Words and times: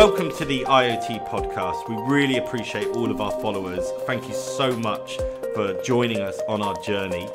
Welcome 0.00 0.34
to 0.38 0.46
the 0.46 0.62
IoT 0.62 1.28
podcast. 1.28 1.86
We 1.86 1.94
really 2.10 2.38
appreciate 2.38 2.88
all 2.96 3.10
of 3.10 3.20
our 3.20 3.32
followers. 3.32 3.86
Thank 4.06 4.26
you 4.28 4.32
so 4.32 4.74
much 4.78 5.18
for 5.52 5.74
joining 5.82 6.22
us 6.22 6.40
on 6.48 6.62
our 6.62 6.74
journey 6.80 7.28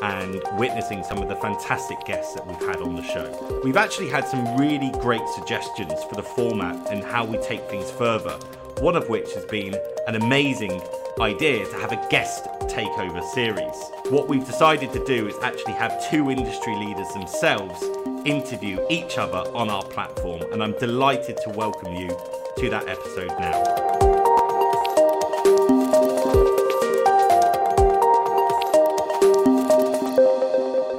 and 0.00 0.40
witnessing 0.56 1.02
some 1.02 1.18
of 1.18 1.28
the 1.28 1.34
fantastic 1.34 1.98
guests 2.04 2.32
that 2.34 2.46
we've 2.46 2.68
had 2.68 2.76
on 2.76 2.94
the 2.94 3.02
show. 3.02 3.60
We've 3.64 3.76
actually 3.76 4.10
had 4.10 4.28
some 4.28 4.56
really 4.56 4.92
great 5.00 5.26
suggestions 5.34 6.04
for 6.04 6.14
the 6.14 6.22
format 6.22 6.88
and 6.88 7.02
how 7.02 7.24
we 7.24 7.36
take 7.38 7.68
things 7.68 7.90
further, 7.90 8.38
one 8.78 8.94
of 8.94 9.08
which 9.08 9.34
has 9.34 9.44
been 9.46 9.74
an 10.06 10.14
amazing 10.14 10.80
idea 11.18 11.66
to 11.66 11.74
have 11.78 11.90
a 11.90 12.06
guest 12.10 12.44
takeover 12.68 13.28
series. 13.30 13.90
What 14.10 14.28
we've 14.28 14.46
decided 14.46 14.92
to 14.92 15.04
do 15.04 15.26
is 15.26 15.34
actually 15.42 15.72
have 15.72 16.08
two 16.08 16.30
industry 16.30 16.76
leaders 16.76 17.08
themselves 17.08 17.82
interview 18.24 18.78
each 18.88 19.18
other 19.18 19.48
on 19.54 19.68
our 19.68 19.84
platform, 19.84 20.42
and 20.52 20.62
I'm 20.62 20.78
delighted 20.78 21.36
to 21.44 21.50
welcome 21.50 21.94
you 21.94 22.08
to 22.58 22.70
that 22.70 22.88
episode 22.88 23.28
now. 23.38 23.84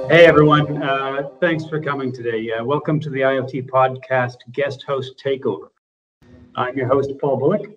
Hey 0.08 0.26
everyone, 0.26 0.82
uh, 0.82 1.28
thanks 1.40 1.66
for 1.66 1.80
coming 1.80 2.12
today. 2.12 2.52
Uh, 2.52 2.64
welcome 2.64 3.00
to 3.00 3.10
the 3.10 3.20
IoT 3.20 3.68
Podcast 3.68 4.36
Guest 4.52 4.84
Host 4.84 5.20
Takeover. 5.22 5.68
I'm 6.54 6.76
your 6.76 6.86
host, 6.86 7.10
Paul 7.20 7.38
Bullock. 7.38 7.76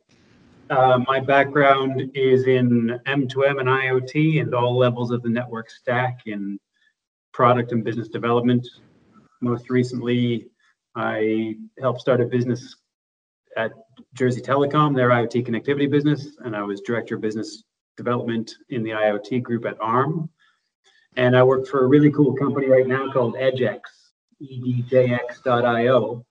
Uh, 0.70 1.00
my 1.08 1.20
background 1.20 2.12
is 2.14 2.46
in 2.46 3.00
M2M 3.08 3.60
and 3.60 3.68
IoT 3.68 4.42
and 4.42 4.54
all 4.54 4.78
levels 4.78 5.10
of 5.10 5.24
the 5.24 5.30
network 5.30 5.72
stack 5.72 6.20
in 6.28 6.60
product 7.34 7.72
and 7.72 7.84
business 7.84 8.10
development. 8.10 8.68
Most 9.42 9.70
recently, 9.70 10.48
I 10.96 11.56
helped 11.80 12.02
start 12.02 12.22
a 12.22 12.26
business 12.26 12.76
at 13.58 13.72
Jersey 14.14 14.42
Telecom, 14.42 14.96
their 14.96 15.10
IoT 15.10 15.48
connectivity 15.48 15.90
business, 15.90 16.38
and 16.44 16.56
I 16.56 16.64
was 16.64 16.82
director 16.82 17.16
of 17.16 17.22
business 17.22 17.64
development 17.98 18.54
in 18.70 18.84
the 18.84 18.92
IoT 18.92 19.44
group 19.44 19.66
at 19.66 19.80
ARM 19.82 20.30
and 21.16 21.36
I 21.36 21.44
work 21.44 21.68
for 21.68 21.84
a 21.84 21.88
really 21.88 22.12
cool 22.12 22.34
company 22.34 22.68
right 22.68 22.88
now 22.88 23.12
called 23.12 23.36
EDJX, 23.36 23.82
edjx.io, 24.42 26.26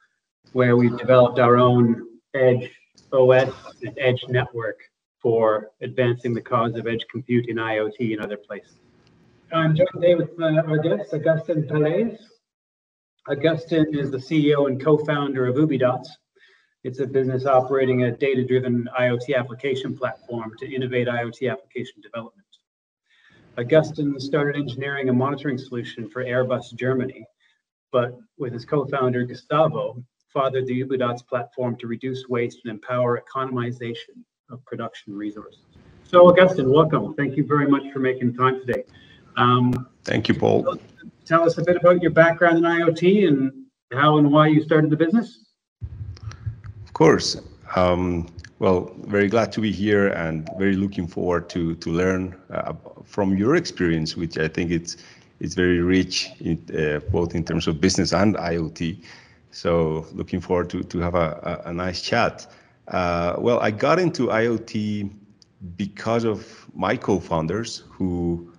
where 0.52 0.76
we've 0.76 0.96
developed 0.96 1.38
our 1.38 1.56
own 1.56 2.06
Edge 2.34 2.70
OS 3.12 3.52
and 3.82 3.96
Edge 3.98 4.24
network 4.28 4.78
for 5.20 5.70
advancing 5.82 6.32
the 6.32 6.40
cause 6.40 6.76
of 6.76 6.86
edge 6.86 7.04
compute 7.10 7.48
in 7.48 7.56
IoT 7.56 8.12
and 8.12 8.20
other 8.20 8.36
places. 8.36 8.76
I'm 9.52 9.74
joined 9.74 9.88
today 9.92 10.14
with 10.14 10.30
uh, 10.40 10.62
our 10.66 10.78
guest, 10.78 11.12
Agustin 11.12 11.64
Pelaez. 11.64 12.18
Agustin 13.30 13.94
is 13.94 14.10
the 14.10 14.16
CEO 14.16 14.68
and 14.68 14.82
co-founder 14.82 15.46
of 15.46 15.56
Ubidots. 15.56 16.08
It's 16.82 17.00
a 17.00 17.06
business 17.06 17.44
operating 17.44 18.04
a 18.04 18.10
data-driven 18.10 18.88
IoT 18.98 19.36
application 19.36 19.94
platform 19.96 20.52
to 20.58 20.74
innovate 20.74 21.08
IoT 21.08 21.50
application 21.50 22.00
development. 22.00 22.46
Agustin 23.58 24.18
started 24.18 24.58
engineering 24.58 25.10
a 25.10 25.12
monitoring 25.12 25.58
solution 25.58 26.08
for 26.08 26.24
Airbus 26.24 26.74
Germany, 26.74 27.26
but 27.92 28.16
with 28.38 28.54
his 28.54 28.64
co-founder 28.64 29.24
Gustavo, 29.24 30.02
fathered 30.32 30.66
the 30.66 30.82
Ubidots 30.82 31.26
platform 31.26 31.76
to 31.76 31.86
reduce 31.86 32.28
waste 32.28 32.60
and 32.64 32.72
empower 32.72 33.20
economization 33.20 34.24
of 34.50 34.64
production 34.64 35.14
resources. 35.14 35.60
So 36.04 36.30
Agustin, 36.30 36.72
welcome. 36.72 37.12
Thank 37.12 37.36
you 37.36 37.44
very 37.44 37.68
much 37.68 37.92
for 37.92 37.98
making 37.98 38.36
time 38.36 38.60
today. 38.60 38.84
Um, 39.36 39.86
Thank 40.04 40.28
you, 40.28 40.34
Paul. 40.34 40.78
Tell 41.28 41.44
us 41.44 41.58
a 41.58 41.62
bit 41.62 41.76
about 41.76 42.00
your 42.00 42.10
background 42.10 42.56
in 42.56 42.64
IoT 42.64 43.28
and 43.28 43.52
how 43.92 44.16
and 44.16 44.32
why 44.32 44.46
you 44.46 44.62
started 44.62 44.88
the 44.88 44.96
business. 44.96 45.44
Of 45.82 46.92
course. 46.94 47.36
Um, 47.76 48.28
well, 48.60 48.90
very 49.04 49.28
glad 49.28 49.52
to 49.52 49.60
be 49.60 49.70
here 49.70 50.08
and 50.08 50.48
very 50.56 50.74
looking 50.74 51.06
forward 51.06 51.50
to 51.50 51.74
to 51.74 51.90
learn 51.90 52.34
uh, 52.50 52.72
from 53.04 53.36
your 53.36 53.56
experience, 53.56 54.16
which 54.16 54.38
I 54.38 54.48
think 54.48 54.70
it's 54.70 54.96
it's 55.40 55.54
very 55.54 55.80
rich 55.80 56.30
in, 56.40 56.56
uh, 56.74 57.00
both 57.12 57.34
in 57.34 57.44
terms 57.44 57.66
of 57.68 57.78
business 57.78 58.14
and 58.14 58.34
IoT. 58.34 59.04
So 59.50 60.06
looking 60.14 60.40
forward 60.40 60.70
to 60.70 60.82
to 60.82 60.98
have 60.98 61.14
a, 61.14 61.60
a, 61.64 61.68
a 61.68 61.72
nice 61.74 62.00
chat. 62.00 62.46
Uh, 62.88 63.36
well, 63.38 63.60
I 63.60 63.70
got 63.70 63.98
into 63.98 64.28
IoT 64.28 65.10
because 65.76 66.24
of 66.24 66.66
my 66.74 66.96
co-founders 66.96 67.84
who. 67.90 68.50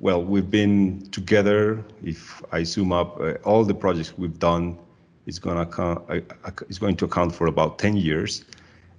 Well, 0.00 0.24
we've 0.24 0.50
been 0.50 1.02
together. 1.10 1.84
If 2.02 2.42
I 2.52 2.62
zoom 2.62 2.90
up, 2.90 3.20
uh, 3.20 3.34
all 3.44 3.64
the 3.64 3.74
projects 3.74 4.16
we've 4.16 4.38
done 4.38 4.78
is 5.26 5.38
going 5.38 5.58
to 5.58 5.82
uh, 5.82 6.50
is 6.70 6.78
going 6.78 6.96
to 6.96 7.04
account 7.04 7.34
for 7.34 7.48
about 7.48 7.78
10 7.78 7.98
years. 7.98 8.46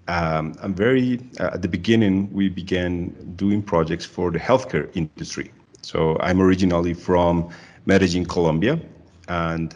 Um, 0.08 0.54
I'm 0.62 0.76
very, 0.76 1.20
uh, 1.40 1.52
at 1.54 1.64
the 1.64 1.68
beginning, 1.68 2.32
we 2.32 2.50
began 2.50 3.10
doing 3.36 3.64
projects 3.64 4.06
for 4.06 4.30
the 4.30 4.38
healthcare 4.38 4.96
industry. 4.96 5.52
So 5.82 6.20
I'm 6.20 6.40
originally 6.40 6.94
from 6.94 7.50
Medellin, 7.88 8.26
Colombia, 8.26 8.80
and 9.28 9.76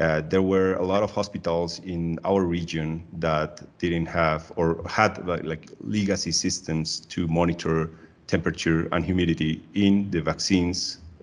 uh, 0.00 0.22
there 0.22 0.40
were 0.40 0.76
a 0.76 0.84
lot 0.86 1.02
of 1.02 1.10
hospitals 1.10 1.80
in 1.80 2.18
our 2.24 2.44
region 2.44 3.06
that 3.18 3.60
didn't 3.76 4.06
have 4.06 4.50
or 4.56 4.82
had 4.88 5.26
like, 5.26 5.44
like 5.44 5.70
legacy 5.82 6.32
systems 6.32 7.00
to 7.00 7.28
monitor 7.28 7.90
temperature 8.34 8.88
and 8.92 9.04
humidity 9.04 9.52
in 9.74 10.10
the 10.10 10.20
vaccines 10.30 10.78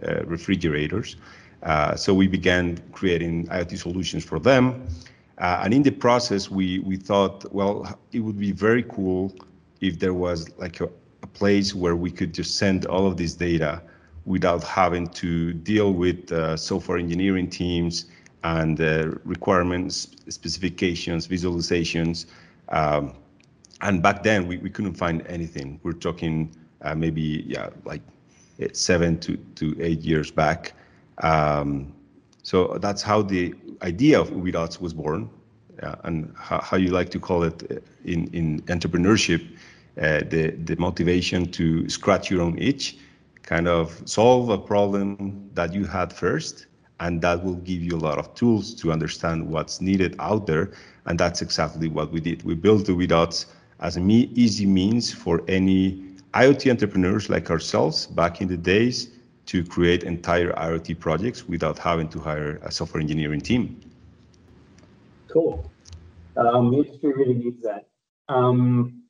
uh, 0.08 0.24
refrigerators. 0.36 1.08
Uh, 1.64 1.96
so 1.96 2.09
we 2.14 2.28
began 2.28 2.66
creating 3.00 3.47
IoT 3.47 3.78
solutions 3.78 4.24
for 4.24 4.40
them. 4.40 4.64
Uh, 5.40 5.62
and 5.64 5.74
in 5.74 5.84
the 5.84 5.96
process, 6.06 6.44
we 6.58 6.68
we 6.90 6.96
thought, 7.09 7.38
well, 7.58 7.75
it 8.16 8.22
would 8.25 8.40
be 8.48 8.53
very 8.68 8.84
cool 8.96 9.34
if 9.81 9.94
there 10.03 10.14
was 10.14 10.40
like 10.64 10.78
a, 10.81 10.90
a 11.28 11.30
place 11.42 11.69
where 11.81 11.96
we 12.06 12.12
could 12.12 12.31
just 12.40 12.52
send 12.64 12.86
all 12.94 13.06
of 13.09 13.16
this 13.22 13.34
data 13.48 13.81
without 14.25 14.64
having 14.64 15.08
to 15.22 15.53
deal 15.72 15.90
with 16.03 16.31
uh, 16.31 16.56
software 16.69 17.00
engineering 17.06 17.50
teams 17.50 17.94
and 18.44 18.80
uh, 18.80 19.12
requirements, 19.36 19.94
specifications, 20.30 21.28
visualizations. 21.28 22.25
Um, 22.80 23.14
and 23.81 24.03
back 24.08 24.24
then, 24.24 24.48
we, 24.50 24.58
we 24.58 24.69
couldn't 24.69 24.98
find 25.06 25.25
anything. 25.28 25.80
We're 25.84 26.02
talking 26.09 26.53
uh, 26.81 26.95
maybe 26.95 27.44
yeah, 27.47 27.69
like 27.85 28.01
seven 28.73 29.19
to, 29.19 29.38
to 29.56 29.75
eight 29.81 30.01
years 30.01 30.31
back. 30.31 30.73
Um, 31.23 31.94
so 32.44 32.78
that's 32.81 33.01
how 33.01 33.22
the 33.22 33.53
idea 33.81 34.19
of 34.19 34.29
Ubidots 34.31 34.81
was 34.81 34.94
born, 34.94 35.29
uh, 35.81 35.95
and 36.03 36.34
how, 36.38 36.59
how, 36.62 36.78
you 36.78 36.91
like 36.91 37.09
to 37.12 37.19
call 37.19 37.44
it 37.44 37.72
uh, 37.72 37.75
in, 38.06 38.28
in 38.34 38.62
entrepreneurship, 38.63 39.45
uh, 40.01 40.19
the, 40.29 40.51
the 40.66 40.75
motivation 40.78 41.51
to 41.51 41.88
scratch 41.89 42.29
your 42.31 42.41
own 42.41 42.57
itch, 42.57 42.97
kind 43.44 43.68
of 43.68 44.01
solve 44.06 44.50
a 44.50 44.57
problem 44.57 45.50
that 45.53 45.73
you 45.73 45.85
had 45.85 46.12
first, 46.12 46.68
and 47.00 47.22
that 47.22 47.44
will 47.44 47.56
give 47.56 47.81
you 47.81 47.95
a 47.95 48.00
lot 48.00 48.18
of 48.18 48.34
tools 48.34 48.73
to 48.75 48.91
understand 48.91 49.47
what's 49.47 49.79
needed 49.79 50.16
out 50.19 50.47
there. 50.47 50.72
And 51.06 51.19
that's 51.19 51.41
exactly 51.41 51.88
what 51.88 52.12
we 52.12 52.19
did. 52.19 52.44
We 52.44 52.56
built 52.56 52.85
the 52.85 52.94
Ubidots 52.94 53.45
as 53.79 53.95
an 53.95 54.09
easy 54.12 54.66
means 54.66 55.13
for 55.13 55.41
any 55.47 56.09
IoT 56.34 56.69
entrepreneurs 56.69 57.29
like 57.29 57.50
ourselves 57.50 58.07
back 58.07 58.41
in 58.41 58.47
the 58.47 58.57
days 58.57 59.09
to 59.47 59.63
create 59.63 60.03
entire 60.03 60.51
IoT 60.53 61.00
projects 61.00 61.47
without 61.47 61.78
having 61.79 62.07
to 62.09 62.19
hire 62.19 62.59
a 62.63 62.72
software 62.72 63.01
engineering 63.01 63.41
team. 63.41 63.81
Cool. 65.28 65.72
Um, 66.38 66.72
the 66.72 66.78
industry 66.78 67.13
really 67.13 67.34
needs 67.34 67.62
that. 67.63 67.88
Um, 68.28 69.03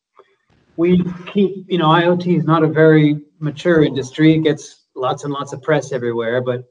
we 0.78 1.04
keep, 1.34 1.66
you 1.68 1.78
know, 1.78 1.88
IoT 1.88 2.38
is 2.38 2.46
not 2.46 2.64
a 2.64 2.68
very 2.68 3.20
mature 3.40 3.84
industry. 3.84 4.36
It 4.36 4.44
gets 4.44 4.86
lots 4.96 5.26
and 5.26 5.34
lots 5.34 5.52
of 5.52 5.62
press 5.62 5.92
everywhere, 5.92 6.42
but 6.42 6.64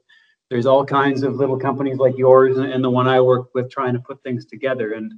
there's 0.49 0.65
all 0.65 0.83
kinds 0.83 1.21
of 1.21 1.35
little 1.35 1.57
companies 1.57 1.97
like 1.97 2.17
yours 2.17 2.57
and 2.57 2.83
the 2.83 2.89
one 2.89 3.07
I 3.07 3.21
work 3.21 3.53
with 3.53 3.69
trying 3.69 3.93
to 3.93 3.99
put 3.99 4.21
things 4.23 4.47
together. 4.47 4.93
And 4.93 5.13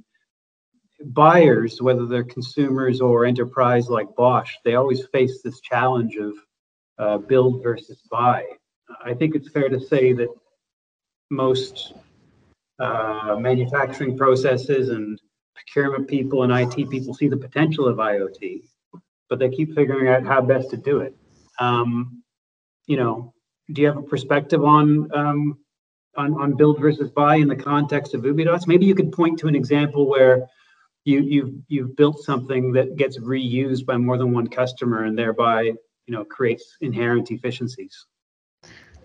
buyers, 1.06 1.80
whether 1.80 2.06
they're 2.06 2.24
consumers 2.24 3.00
or 3.00 3.24
enterprise 3.24 3.88
like 3.88 4.14
Bosch, 4.16 4.54
they 4.64 4.74
always 4.74 5.06
face 5.06 5.42
this 5.42 5.60
challenge 5.60 6.16
of 6.16 6.34
uh, 6.98 7.18
build 7.18 7.62
versus 7.62 8.02
buy. 8.10 8.44
I 9.04 9.14
think 9.14 9.34
it's 9.34 9.50
fair 9.50 9.68
to 9.68 9.80
say 9.80 10.12
that 10.12 10.28
most 11.30 11.94
uh, 12.78 13.36
manufacturing 13.38 14.16
processes 14.16 14.90
and 14.90 15.20
procurement 15.54 16.08
people 16.08 16.42
and 16.42 16.52
IT 16.52 16.90
people 16.90 17.14
see 17.14 17.28
the 17.28 17.36
potential 17.36 17.86
of 17.86 17.96
IoT, 17.96 18.62
but 19.28 19.38
they 19.38 19.48
keep 19.48 19.74
figuring 19.74 20.08
out 20.08 20.24
how 20.24 20.40
best 20.40 20.70
to 20.70 20.76
do 20.76 21.00
it. 21.00 21.16
Um, 21.58 22.22
you 22.86 22.96
know, 22.96 23.32
do 23.72 23.80
you 23.80 23.86
have 23.86 23.96
a 23.96 24.02
perspective 24.02 24.64
on 24.64 25.10
um, 25.14 25.58
on, 26.16 26.34
on 26.34 26.56
build 26.56 26.78
versus 26.78 27.10
buy 27.10 27.36
in 27.36 27.48
the 27.48 27.56
context 27.56 28.14
of 28.14 28.22
Ubidots? 28.22 28.66
Maybe 28.66 28.84
you 28.84 28.94
could 28.94 29.12
point 29.12 29.38
to 29.38 29.48
an 29.48 29.54
example 29.54 30.08
where 30.08 30.46
you 31.04 31.20
you've 31.20 31.54
you've 31.68 31.96
built 31.96 32.18
something 32.20 32.72
that 32.72 32.96
gets 32.96 33.18
reused 33.18 33.84
by 33.86 33.96
more 33.96 34.18
than 34.18 34.32
one 34.32 34.46
customer 34.46 35.04
and 35.04 35.18
thereby 35.18 35.62
you 35.62 36.14
know 36.14 36.24
creates 36.24 36.76
inherent 36.80 37.30
efficiencies 37.30 38.06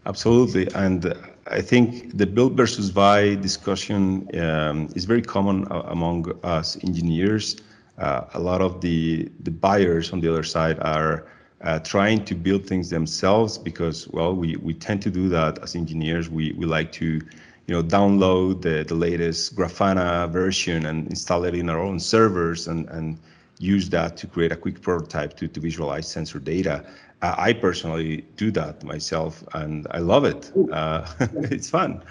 Absolutely, 0.07 0.69
and 0.73 1.13
I 1.47 1.59
think 1.59 2.17
the 2.17 2.25
build 2.25 2.55
versus 2.55 2.89
buy 2.91 3.35
discussion 3.35 4.29
um, 4.39 4.87
is 4.95 5.03
very 5.03 5.21
common 5.21 5.67
among 5.69 6.31
us 6.45 6.81
engineers. 6.81 7.57
Uh, 7.97 8.21
a 8.33 8.39
lot 8.39 8.61
of 8.61 8.79
the 8.79 9.29
the 9.41 9.51
buyers 9.51 10.13
on 10.13 10.21
the 10.21 10.31
other 10.31 10.43
side 10.43 10.79
are 10.79 11.27
uh, 11.61 11.79
trying 11.79 12.23
to 12.23 12.35
build 12.35 12.65
things 12.65 12.89
themselves 12.89 13.57
because 13.57 14.07
well 14.09 14.33
we 14.33 14.55
we 14.57 14.73
tend 14.73 15.01
to 15.01 15.11
do 15.11 15.27
that 15.27 15.59
as 15.61 15.75
engineers. 15.75 16.29
We 16.29 16.53
we 16.53 16.65
like 16.65 16.93
to 16.93 17.19
you 17.67 17.75
know 17.75 17.83
download 17.83 18.61
the, 18.61 18.83
the 18.83 18.95
latest 18.95 19.55
Grafana 19.55 20.29
version 20.31 20.85
and 20.85 21.07
install 21.07 21.43
it 21.43 21.53
in 21.53 21.69
our 21.69 21.79
own 21.79 21.99
servers 21.99 22.67
and 22.67 22.89
and 22.89 23.19
use 23.59 23.89
that 23.89 24.17
to 24.17 24.27
create 24.27 24.51
a 24.51 24.55
quick 24.55 24.81
prototype 24.81 25.35
to, 25.37 25.47
to 25.47 25.59
visualize 25.59 26.07
sensor 26.07 26.39
data. 26.39 26.85
Uh, 27.21 27.33
I 27.37 27.53
personally 27.53 28.23
do 28.35 28.51
that 28.51 28.83
myself, 28.83 29.43
and 29.53 29.87
I 29.91 29.99
love 29.99 30.25
it. 30.25 30.51
Uh, 30.71 31.05
it's 31.51 31.69
fun. 31.69 32.03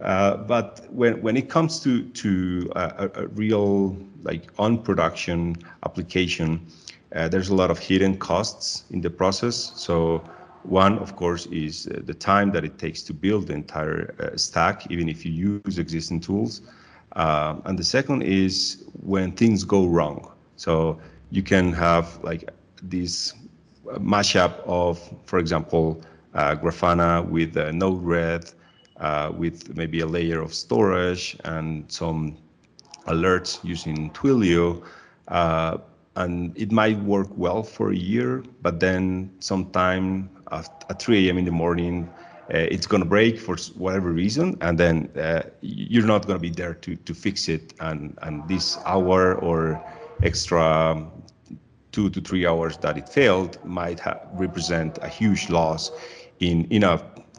Uh, 0.00 0.36
but 0.36 0.86
when 0.90 1.20
when 1.22 1.36
it 1.36 1.48
comes 1.48 1.80
to 1.80 2.02
to 2.10 2.70
a, 2.76 3.10
a 3.14 3.26
real 3.28 3.96
like 4.24 4.50
on 4.58 4.78
production 4.82 5.56
application, 5.84 6.66
uh, 7.14 7.28
there's 7.28 7.48
a 7.48 7.54
lot 7.54 7.70
of 7.70 7.78
hidden 7.78 8.16
costs 8.16 8.84
in 8.90 9.00
the 9.00 9.10
process. 9.10 9.72
So 9.74 10.22
one, 10.64 10.98
of 10.98 11.16
course, 11.16 11.46
is 11.46 11.86
uh, 11.88 12.00
the 12.04 12.14
time 12.14 12.50
that 12.52 12.64
it 12.64 12.78
takes 12.78 13.02
to 13.02 13.14
build 13.14 13.48
the 13.48 13.54
entire 13.54 14.14
uh, 14.20 14.36
stack, 14.36 14.90
even 14.90 15.08
if 15.08 15.24
you 15.24 15.60
use 15.66 15.78
existing 15.78 16.20
tools. 16.20 16.62
and 17.16 17.78
the 17.78 17.84
second 17.84 18.22
is 18.22 18.84
when 19.02 19.32
things 19.32 19.64
go 19.64 19.86
wrong. 19.86 20.30
So 20.56 20.98
you 21.30 21.42
can 21.42 21.72
have 21.72 22.18
like 22.22 22.50
this 22.82 23.34
mashup 23.96 24.60
of, 24.66 24.98
for 25.24 25.38
example, 25.38 26.02
uh, 26.34 26.54
Grafana 26.56 27.28
with 27.28 27.56
uh, 27.56 27.72
Node-RED, 27.72 28.50
uh, 28.98 29.32
with 29.36 29.74
maybe 29.76 30.00
a 30.00 30.06
layer 30.06 30.40
of 30.40 30.52
storage 30.54 31.36
and 31.44 31.90
some 31.90 32.36
alerts 33.06 33.58
using 33.64 34.10
Twilio. 34.10 34.82
Uh, 35.28 35.78
and 36.16 36.56
it 36.56 36.72
might 36.72 36.98
work 37.00 37.28
well 37.36 37.62
for 37.62 37.92
a 37.92 37.96
year, 37.96 38.42
but 38.62 38.80
then 38.80 39.30
sometime 39.38 40.28
at 40.52 41.00
3 41.00 41.26
a.m. 41.28 41.38
in 41.38 41.44
the 41.44 41.50
morning, 41.50 42.08
uh, 42.52 42.56
it's 42.56 42.86
going 42.86 43.02
to 43.02 43.08
break 43.08 43.38
for 43.38 43.56
whatever 43.76 44.10
reason, 44.10 44.56
and 44.60 44.78
then 44.78 45.08
uh, 45.16 45.42
you're 45.60 46.06
not 46.06 46.26
going 46.26 46.38
to 46.38 46.42
be 46.42 46.50
there 46.50 46.74
to, 46.74 46.96
to 46.96 47.14
fix 47.14 47.48
it. 47.48 47.74
And, 47.80 48.18
and 48.22 48.46
this 48.48 48.78
hour 48.86 49.34
or 49.34 49.82
extra 50.22 51.06
two 51.92 52.10
to 52.10 52.20
three 52.20 52.46
hours 52.46 52.76
that 52.78 52.96
it 52.96 53.08
failed 53.08 53.58
might 53.64 54.00
represent 54.32 54.98
a 55.02 55.08
huge 55.08 55.48
loss 55.50 55.90
in, 56.40 56.64
in 56.66 56.84
a 56.84 56.98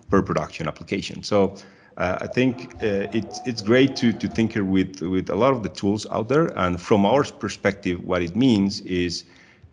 per 0.09 0.21
production 0.21 0.67
application. 0.67 1.23
So 1.23 1.55
uh, 1.97 2.17
I 2.21 2.27
think 2.27 2.75
uh, 2.75 3.07
it's 3.13 3.41
it's 3.45 3.61
great 3.61 3.95
to 3.97 4.13
to 4.13 4.27
tinker 4.27 4.63
with 4.63 5.01
with 5.01 5.29
a 5.29 5.35
lot 5.35 5.53
of 5.53 5.63
the 5.63 5.69
tools 5.69 6.07
out 6.11 6.29
there. 6.29 6.47
And 6.57 6.79
from 6.79 7.05
our 7.05 7.23
perspective, 7.23 8.03
what 8.03 8.21
it 8.21 8.35
means 8.35 8.81
is 8.81 9.25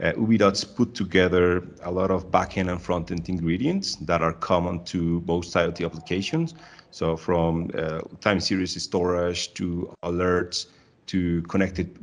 uh, 0.03 0.13
Ubidots 0.13 0.65
put 0.77 0.95
together 0.95 1.67
a 1.83 1.91
lot 1.91 2.11
of 2.11 2.31
backend 2.31 2.71
and 2.71 2.81
front-end 2.81 3.29
ingredients 3.29 3.97
that 3.97 4.21
are 4.23 4.33
common 4.33 4.85
to 4.85 5.23
most 5.27 5.55
IoT 5.55 5.85
applications. 5.85 6.55
So 6.91 7.17
from 7.17 7.71
uh, 7.77 8.01
time 8.21 8.41
series 8.41 8.81
storage 8.83 9.55
to 9.55 9.95
alerts 10.03 10.67
to 11.07 11.43
connected, 11.43 11.97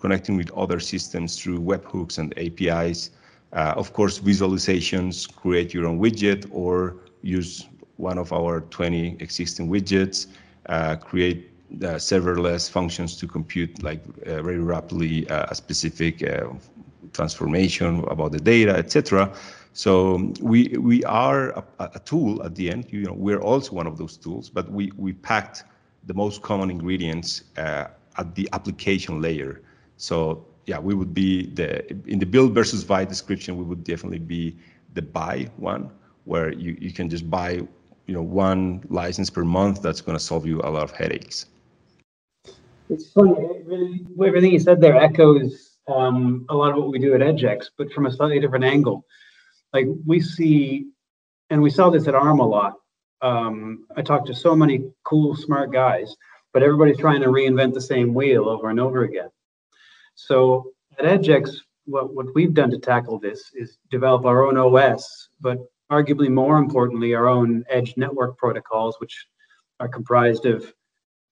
connecting 0.00 0.36
with 0.36 0.50
other 0.52 0.80
systems 0.80 1.40
through 1.40 1.60
webhooks 1.60 2.18
and 2.18 2.32
APIs. 2.38 3.10
Uh, 3.52 3.74
of 3.76 3.92
course, 3.92 4.20
visualizations, 4.20 5.34
create 5.34 5.74
your 5.74 5.86
own 5.86 5.98
widget 5.98 6.46
or 6.52 6.96
use 7.22 7.66
one 7.96 8.18
of 8.18 8.32
our 8.32 8.60
20 8.60 9.16
existing 9.18 9.68
widgets, 9.68 10.26
uh, 10.66 10.94
create 10.96 11.50
uh, 11.82 11.96
serverless 11.96 12.70
functions 12.70 13.16
to 13.16 13.26
compute 13.26 13.82
like 13.82 14.02
uh, 14.26 14.42
very 14.42 14.58
rapidly 14.58 15.28
uh, 15.30 15.46
a 15.50 15.54
specific 15.54 16.22
transformation 17.12 18.04
about 18.08 18.32
the 18.32 18.40
data, 18.40 18.76
etc. 18.76 19.32
So 19.72 20.32
we 20.40 20.68
we 20.78 21.04
are 21.04 21.50
a, 21.50 21.64
a, 21.78 22.00
tool 22.00 22.42
at 22.42 22.54
the 22.54 22.70
end. 22.70 22.86
You 22.90 23.04
know, 23.04 23.12
we're 23.12 23.40
also 23.40 23.72
one 23.74 23.86
of 23.86 23.98
those 23.98 24.16
tools, 24.16 24.50
but 24.50 24.70
we 24.70 24.92
we 24.96 25.12
packed 25.12 25.64
the 26.06 26.14
most 26.14 26.42
common 26.42 26.70
ingredients 26.70 27.44
uh, 27.56 27.86
at 28.16 28.34
the 28.34 28.48
application 28.52 29.20
layer. 29.20 29.62
So 29.96 30.44
yeah, 30.66 30.78
we 30.78 30.94
would 30.94 31.14
be 31.14 31.46
the 31.46 31.88
in 32.06 32.18
the 32.18 32.26
build 32.26 32.52
versus 32.54 32.84
buy 32.84 33.04
description, 33.04 33.56
we 33.56 33.64
would 33.64 33.84
definitely 33.84 34.18
be 34.18 34.56
the 34.94 35.02
buy 35.02 35.48
one, 35.56 35.90
where 36.24 36.52
you, 36.52 36.76
you 36.80 36.92
can 36.92 37.08
just 37.08 37.30
buy 37.30 37.50
you 38.06 38.14
know 38.14 38.22
one 38.22 38.82
license 38.88 39.30
per 39.30 39.44
month 39.44 39.82
that's 39.82 40.00
going 40.00 40.18
to 40.18 40.22
solve 40.22 40.46
you 40.46 40.60
a 40.62 40.70
lot 40.70 40.82
of 40.82 40.90
headaches. 40.90 41.46
It's 42.88 43.12
funny, 43.12 43.34
really, 43.64 44.04
everything 44.26 44.52
you 44.52 44.58
said 44.58 44.80
there 44.80 44.96
echoes 44.96 45.69
um, 45.90 46.46
a 46.48 46.54
lot 46.54 46.70
of 46.70 46.76
what 46.76 46.90
we 46.90 46.98
do 46.98 47.14
at 47.14 47.20
EDJX, 47.20 47.70
but 47.76 47.92
from 47.92 48.06
a 48.06 48.10
slightly 48.10 48.40
different 48.40 48.64
angle. 48.64 49.04
Like 49.72 49.86
we 50.06 50.20
see, 50.20 50.86
and 51.50 51.62
we 51.62 51.70
saw 51.70 51.90
this 51.90 52.08
at 52.08 52.14
ARM 52.14 52.40
a 52.40 52.46
lot. 52.46 52.74
Um, 53.22 53.86
I 53.96 54.02
talked 54.02 54.26
to 54.28 54.34
so 54.34 54.56
many 54.56 54.90
cool, 55.04 55.36
smart 55.36 55.72
guys 55.72 56.16
but 56.52 56.62
everybody's 56.62 56.98
trying 56.98 57.20
to 57.20 57.28
reinvent 57.28 57.74
the 57.74 57.80
same 57.80 58.14
wheel 58.14 58.48
over 58.48 58.70
and 58.70 58.80
over 58.80 59.04
again. 59.04 59.28
So 60.14 60.72
at 60.98 61.04
EDJX, 61.04 61.56
what, 61.86 62.14
what 62.14 62.34
we've 62.34 62.54
done 62.54 62.70
to 62.70 62.78
tackle 62.78 63.18
this 63.18 63.50
is 63.54 63.78
develop 63.90 64.24
our 64.24 64.46
own 64.46 64.56
OS, 64.56 65.28
but 65.40 65.58
arguably 65.90 66.28
more 66.28 66.58
importantly, 66.58 67.14
our 67.14 67.28
own 67.28 67.64
edge 67.68 67.96
network 67.96 68.36
protocols, 68.36 68.96
which 68.98 69.26
are 69.78 69.88
comprised 69.88 70.46
of 70.46 70.72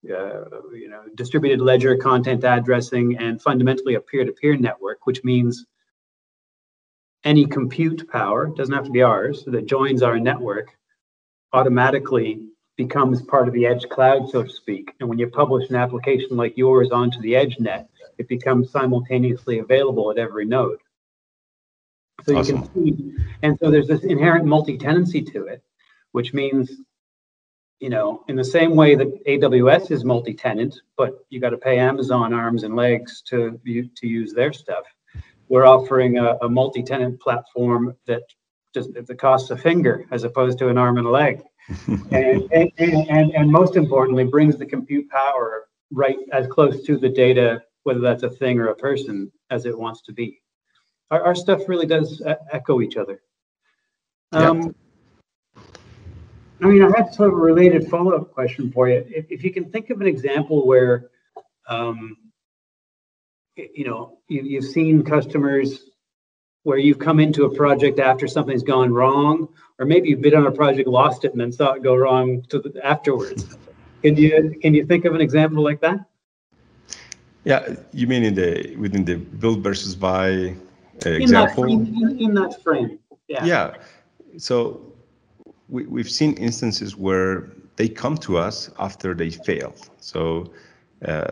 uh, 0.05 0.45
you 0.73 0.89
know 0.89 1.03
distributed 1.15 1.61
ledger 1.61 1.95
content 1.97 2.43
addressing 2.43 3.17
and 3.17 3.41
fundamentally 3.41 3.95
a 3.95 4.01
peer-to-peer 4.01 4.55
network, 4.57 5.05
which 5.05 5.23
means 5.23 5.65
any 7.23 7.45
compute 7.45 8.09
power 8.09 8.47
doesn't 8.47 8.73
have 8.73 8.85
to 8.85 8.91
be 8.91 9.01
ours 9.01 9.43
that 9.45 9.65
joins 9.65 10.01
our 10.01 10.19
network 10.19 10.69
automatically 11.51 12.47
becomes 12.77 13.21
part 13.21 13.47
of 13.49 13.53
the 13.53 13.65
edge 13.65 13.89
cloud, 13.89 14.29
so 14.29 14.43
to 14.43 14.49
speak. 14.49 14.93
And 14.99 15.09
when 15.09 15.19
you 15.19 15.27
publish 15.27 15.69
an 15.69 15.75
application 15.75 16.37
like 16.37 16.55
yours 16.55 16.91
onto 16.91 17.19
the 17.19 17.35
edge 17.35 17.59
net, 17.59 17.89
it 18.17 18.29
becomes 18.29 18.71
simultaneously 18.71 19.59
available 19.59 20.11
at 20.11 20.17
every 20.17 20.45
node. 20.45 20.79
So 22.25 22.37
awesome. 22.37 22.55
you 22.55 22.61
can 22.61 22.73
see, 22.73 23.15
and 23.43 23.57
so 23.59 23.69
there's 23.69 23.87
this 23.87 24.03
inherent 24.03 24.45
multi-tenancy 24.45 25.23
to 25.23 25.47
it, 25.47 25.61
which 26.13 26.33
means, 26.33 26.71
you 27.79 27.89
know, 27.89 28.23
in 28.27 28.35
the 28.35 28.43
same 28.43 28.75
way 28.75 28.95
that 28.95 29.25
AWS 29.25 29.91
is 29.91 30.03
multi-tenant, 30.03 30.81
but 30.97 31.25
you 31.29 31.39
got 31.39 31.51
to 31.51 31.57
pay 31.57 31.79
Amazon 31.79 32.33
arms 32.33 32.63
and 32.63 32.75
legs 32.75 33.21
to 33.27 33.59
to 33.65 34.07
use 34.07 34.33
their 34.33 34.53
stuff. 34.53 34.85
We're 35.47 35.65
offering 35.65 36.17
a, 36.17 36.37
a 36.41 36.49
multi-tenant 36.49 37.19
platform 37.19 37.95
that 38.05 38.23
just 38.73 38.95
at 38.95 39.07
the 39.07 39.15
cost 39.15 39.49
of 39.49 39.59
a 39.59 39.61
finger 39.61 40.05
as 40.11 40.23
opposed 40.23 40.59
to 40.59 40.69
an 40.69 40.77
arm 40.77 40.97
and 40.97 41.07
a 41.07 41.09
leg 41.09 41.41
and, 42.11 42.47
and, 42.51 42.71
and, 42.77 43.31
and 43.35 43.51
most 43.51 43.75
importantly, 43.75 44.23
brings 44.23 44.57
the 44.57 44.65
compute 44.65 45.09
power 45.09 45.67
right 45.91 46.17
as 46.31 46.47
close 46.47 46.83
to 46.83 46.97
the 46.97 47.09
data, 47.09 47.61
whether 47.83 47.99
that's 47.99 48.23
a 48.23 48.29
thing 48.29 48.59
or 48.59 48.67
a 48.67 48.75
person, 48.75 49.31
as 49.49 49.65
it 49.65 49.77
wants 49.77 50.01
to 50.03 50.13
be. 50.13 50.41
Our, 51.11 51.23
our 51.23 51.35
stuff 51.35 51.61
really 51.67 51.85
does 51.85 52.21
echo 52.51 52.81
each 52.81 52.97
other. 52.97 53.21
Um, 54.31 54.75
I 56.61 56.67
mean, 56.67 56.83
I 56.83 56.91
have 56.97 57.13
sort 57.13 57.29
of 57.29 57.35
a 57.35 57.41
related 57.41 57.87
follow-up 57.87 58.33
question 58.33 58.71
for 58.71 58.89
you. 58.89 59.05
If, 59.09 59.31
if 59.31 59.43
you 59.43 59.51
can 59.51 59.71
think 59.71 59.89
of 59.89 60.01
an 60.01 60.07
example 60.07 60.67
where, 60.67 61.09
um, 61.67 62.17
you 63.55 63.85
know, 63.85 64.19
you, 64.27 64.41
you've 64.41 64.65
seen 64.65 65.03
customers 65.03 65.89
where 66.63 66.77
you've 66.77 66.99
come 66.99 67.19
into 67.19 67.45
a 67.45 67.55
project 67.55 67.99
after 67.99 68.27
something's 68.27 68.63
gone 68.63 68.91
wrong, 68.91 69.47
or 69.79 69.85
maybe 69.85 70.09
you've 70.09 70.21
been 70.21 70.35
on 70.35 70.47
a 70.47 70.51
project, 70.51 70.87
lost 70.87 71.23
it, 71.23 71.31
and 71.31 71.39
then 71.39 71.51
saw 71.51 71.73
it 71.73 71.83
go 71.83 71.95
wrong 71.95 72.41
to 72.49 72.59
the, 72.59 72.85
afterwards. 72.85 73.57
Can 74.03 74.15
you 74.15 74.57
can 74.61 74.73
you 74.73 74.85
think 74.85 75.05
of 75.05 75.15
an 75.15 75.21
example 75.21 75.63
like 75.63 75.81
that? 75.81 75.99
Yeah, 77.45 77.75
you 77.93 78.07
mean 78.07 78.23
in 78.23 78.35
the 78.35 78.75
within 78.75 79.05
the 79.05 79.15
build 79.15 79.63
versus 79.63 79.95
buy 79.95 80.55
uh, 81.05 81.09
in 81.09 81.21
example? 81.21 81.63
That 81.63 81.69
frame, 81.69 81.95
in, 82.01 82.19
in 82.19 82.33
that 82.35 82.61
frame, 82.61 82.99
yeah. 83.27 83.45
Yeah, 83.45 83.73
so 84.37 84.88
we, 85.69 85.85
we've 85.85 86.09
seen 86.09 86.33
instances 86.33 86.95
where 86.95 87.49
they 87.75 87.87
come 87.87 88.17
to 88.17 88.37
us 88.37 88.69
after 88.79 89.13
they 89.13 89.29
fail. 89.29 89.73
So, 89.99 90.51
uh, 91.05 91.31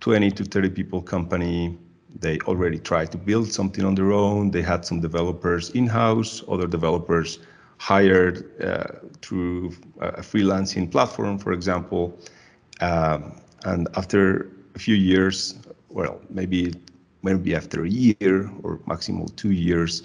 20 0.00 0.30
to 0.32 0.44
30 0.44 0.70
people 0.70 1.02
company 1.02 1.78
they 2.20 2.38
already 2.40 2.78
tried 2.78 3.12
to 3.12 3.18
build 3.18 3.52
something 3.52 3.84
on 3.84 3.94
their 3.94 4.12
own. 4.12 4.50
They 4.50 4.62
had 4.62 4.84
some 4.84 5.00
developers 5.00 5.70
in-house, 5.70 6.42
other 6.48 6.66
developers 6.66 7.38
hired 7.78 8.44
uh, 8.62 8.84
through 9.20 9.74
a 10.00 10.22
freelancing 10.22 10.90
platform, 10.90 11.38
for 11.38 11.52
example. 11.52 12.18
Um, 12.80 13.40
and 13.64 13.88
after 13.96 14.50
a 14.74 14.78
few 14.78 14.94
years, 14.94 15.54
well, 15.88 16.20
maybe 16.30 16.74
maybe 17.22 17.54
after 17.56 17.84
a 17.84 17.88
year 17.88 18.50
or 18.62 18.80
maximum 18.86 19.26
two 19.36 19.50
years, 19.50 20.02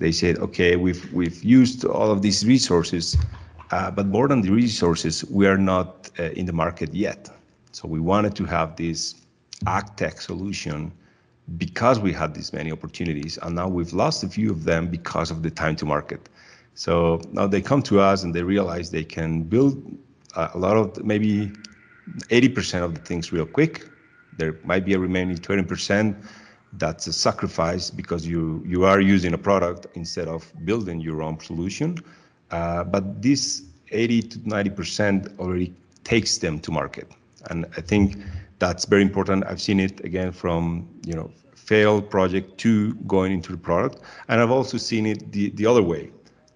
they 0.00 0.12
said, 0.12 0.38
okay, 0.38 0.76
we've 0.76 1.12
we've 1.12 1.44
used 1.44 1.84
all 1.84 2.10
of 2.10 2.22
these 2.22 2.44
resources, 2.44 3.16
uh, 3.70 3.90
but 3.90 4.06
more 4.06 4.26
than 4.28 4.40
the 4.40 4.50
resources, 4.50 5.24
we 5.26 5.46
are 5.46 5.58
not 5.58 6.10
uh, 6.18 6.38
in 6.38 6.46
the 6.46 6.52
market 6.52 6.92
yet. 6.94 7.30
So 7.72 7.86
we 7.86 8.00
wanted 8.00 8.34
to 8.36 8.44
have 8.46 8.76
this 8.76 9.14
AgTech 9.66 10.20
solution 10.20 10.90
because 11.58 12.00
we 12.00 12.12
had 12.12 12.34
these 12.34 12.52
many 12.52 12.72
opportunities, 12.72 13.38
and 13.42 13.54
now 13.54 13.68
we've 13.68 13.92
lost 13.92 14.24
a 14.24 14.28
few 14.28 14.50
of 14.50 14.64
them 14.64 14.88
because 14.88 15.30
of 15.30 15.42
the 15.42 15.50
time 15.50 15.76
to 15.76 15.84
market. 15.84 16.28
So 16.74 17.20
now 17.32 17.46
they 17.46 17.60
come 17.60 17.82
to 17.82 18.00
us 18.00 18.24
and 18.24 18.34
they 18.34 18.42
realize 18.42 18.90
they 18.90 19.04
can 19.04 19.42
build 19.42 19.74
a 20.34 20.56
lot 20.56 20.76
of 20.76 21.04
maybe 21.04 21.52
80% 22.28 22.82
of 22.82 22.94
the 22.94 23.00
things 23.00 23.32
real 23.32 23.46
quick. 23.46 23.86
There 24.38 24.56
might 24.64 24.86
be 24.86 24.94
a 24.94 24.98
remaining 24.98 25.36
20% 25.36 26.16
that's 26.74 27.06
a 27.06 27.12
sacrifice 27.12 27.90
because 27.90 28.26
you 28.26 28.62
you 28.66 28.84
are 28.84 29.00
using 29.00 29.34
a 29.34 29.38
product 29.38 29.86
instead 29.94 30.28
of 30.28 30.52
building 30.64 31.00
your 31.00 31.22
own 31.22 31.38
solution. 31.40 31.98
Uh, 32.50 32.84
but 32.84 33.22
this 33.22 33.62
80 33.92 34.22
to 34.22 34.38
90% 34.40 35.38
already 35.38 35.74
takes 36.04 36.38
them 36.38 36.60
to 36.60 36.70
market, 36.70 37.10
and 37.50 37.66
I 37.76 37.80
think 37.80 38.16
that's 38.58 38.84
very 38.84 39.02
important. 39.02 39.44
I've 39.46 39.60
seen 39.60 39.80
it 39.80 40.04
again 40.04 40.32
from 40.32 40.88
you 41.04 41.14
know 41.14 41.30
failed 41.54 42.10
project 42.10 42.58
to 42.58 42.94
going 43.06 43.32
into 43.32 43.52
the 43.52 43.58
product, 43.58 44.00
and 44.28 44.40
I've 44.40 44.50
also 44.50 44.78
seen 44.78 45.06
it 45.06 45.32
the 45.32 45.50
the 45.50 45.66
other 45.66 45.82
way, 45.82 46.10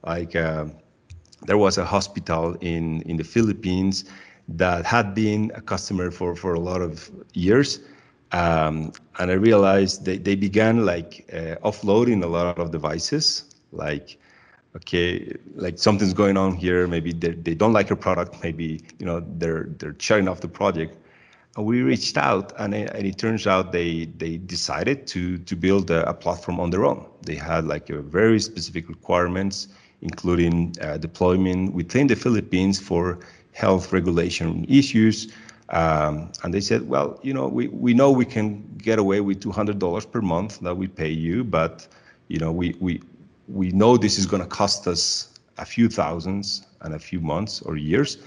like. 0.05 0.37
Uh, 0.37 0.67
there 1.47 1.59
was 1.59 1.79
a 1.79 1.85
hospital 1.85 2.57
in, 2.61 3.03
in 3.03 3.17
the 3.17 3.25
Philippines 3.25 4.05
that 4.49 4.85
had 4.85 5.15
been 5.15 5.53
a 5.55 5.61
customer 5.61 6.11
for, 6.11 6.35
for 6.35 6.55
a 6.55 6.61
lot 6.61 6.81
of 6.81 7.11
years. 7.35 7.81
Um, 8.33 8.93
and 9.19 9.31
I 9.31 9.35
realized 9.35 10.05
they, 10.05 10.19
they 10.19 10.35
began 10.35 10.85
like 10.85 11.29
uh, 11.33 11.57
offloading 11.69 12.23
a 12.25 12.27
lot 12.27 12.59
of 12.59 12.71
devices, 12.71 13.45
like, 13.73 14.19
okay, 14.77 15.37
like 15.55 15.79
something's 15.79 16.15
going 16.15 16.37
on 16.37 16.55
here. 16.57 16.87
Maybe 16.87 17.13
they, 17.13 17.31
they 17.31 17.55
don't 17.55 17.73
like 17.73 17.89
your 17.89 17.97
product. 17.97 18.43
Maybe, 18.43 18.83
you 18.99 19.07
know, 19.07 19.25
they're, 19.39 19.69
they're 19.79 19.95
shutting 19.99 20.27
off 20.27 20.41
the 20.41 20.49
project. 20.49 20.97
And 21.57 21.65
we 21.65 21.83
reached 21.83 22.17
out 22.17 22.53
and 22.59 22.75
it, 22.75 22.91
and 22.93 23.07
it 23.07 23.19
turns 23.19 23.47
out 23.47 23.71
they, 23.71 24.07
they 24.17 24.39
decided 24.39 25.07
to, 25.09 25.39
to 25.39 25.55
build 25.55 25.91
a, 25.91 26.09
a 26.09 26.15
platform 26.15 26.59
on 26.59 26.71
their 26.71 26.85
own. 26.85 27.07
They 27.23 27.37
had 27.37 27.67
like 27.67 27.87
very 27.89 28.41
specific 28.41 28.89
requirements 28.89 29.69
including 30.05 30.77
uh, 30.81 30.99
deployment 30.99 31.73
within 31.73 32.07
the 32.07 32.15
Philippines 32.15 32.79
for 32.79 33.19
health 33.53 33.93
regulation 33.93 34.65
issues. 34.69 35.33
Um, 35.71 36.33
and 36.43 36.53
they 36.53 36.61
said, 36.61 36.89
well, 36.89 37.19
you 37.23 37.33
know, 37.33 37.49
we, 37.49 37.69
we 37.69 37.95
know 37.95 38.11
we 38.11 38.27
can 38.27 38.63
get 38.77 38.99
away 38.99 39.21
with 39.21 39.41
$200 39.41 40.11
per 40.11 40.21
month 40.21 40.61
that 40.61 40.77
we 40.77 40.89
pay 40.89 41.09
you, 41.09 41.43
but, 41.43 41.89
you 42.29 42.39
know, 42.39 42.53
we, 42.53 42.77
we, 42.81 43.01
we 43.49 43.71
know 43.71 43.97
this 43.97 44.19
is 44.19 44.27
going 44.27 44.43
to 44.43 44.49
cost 44.49 44.87
us 44.87 45.31
a 45.59 45.65
few 45.65 45.89
thousands 45.89 46.67
and 46.83 46.95
a 46.95 46.99
few 46.99 47.21
months 47.21 47.63
or 47.63 47.77
years, 47.77 48.19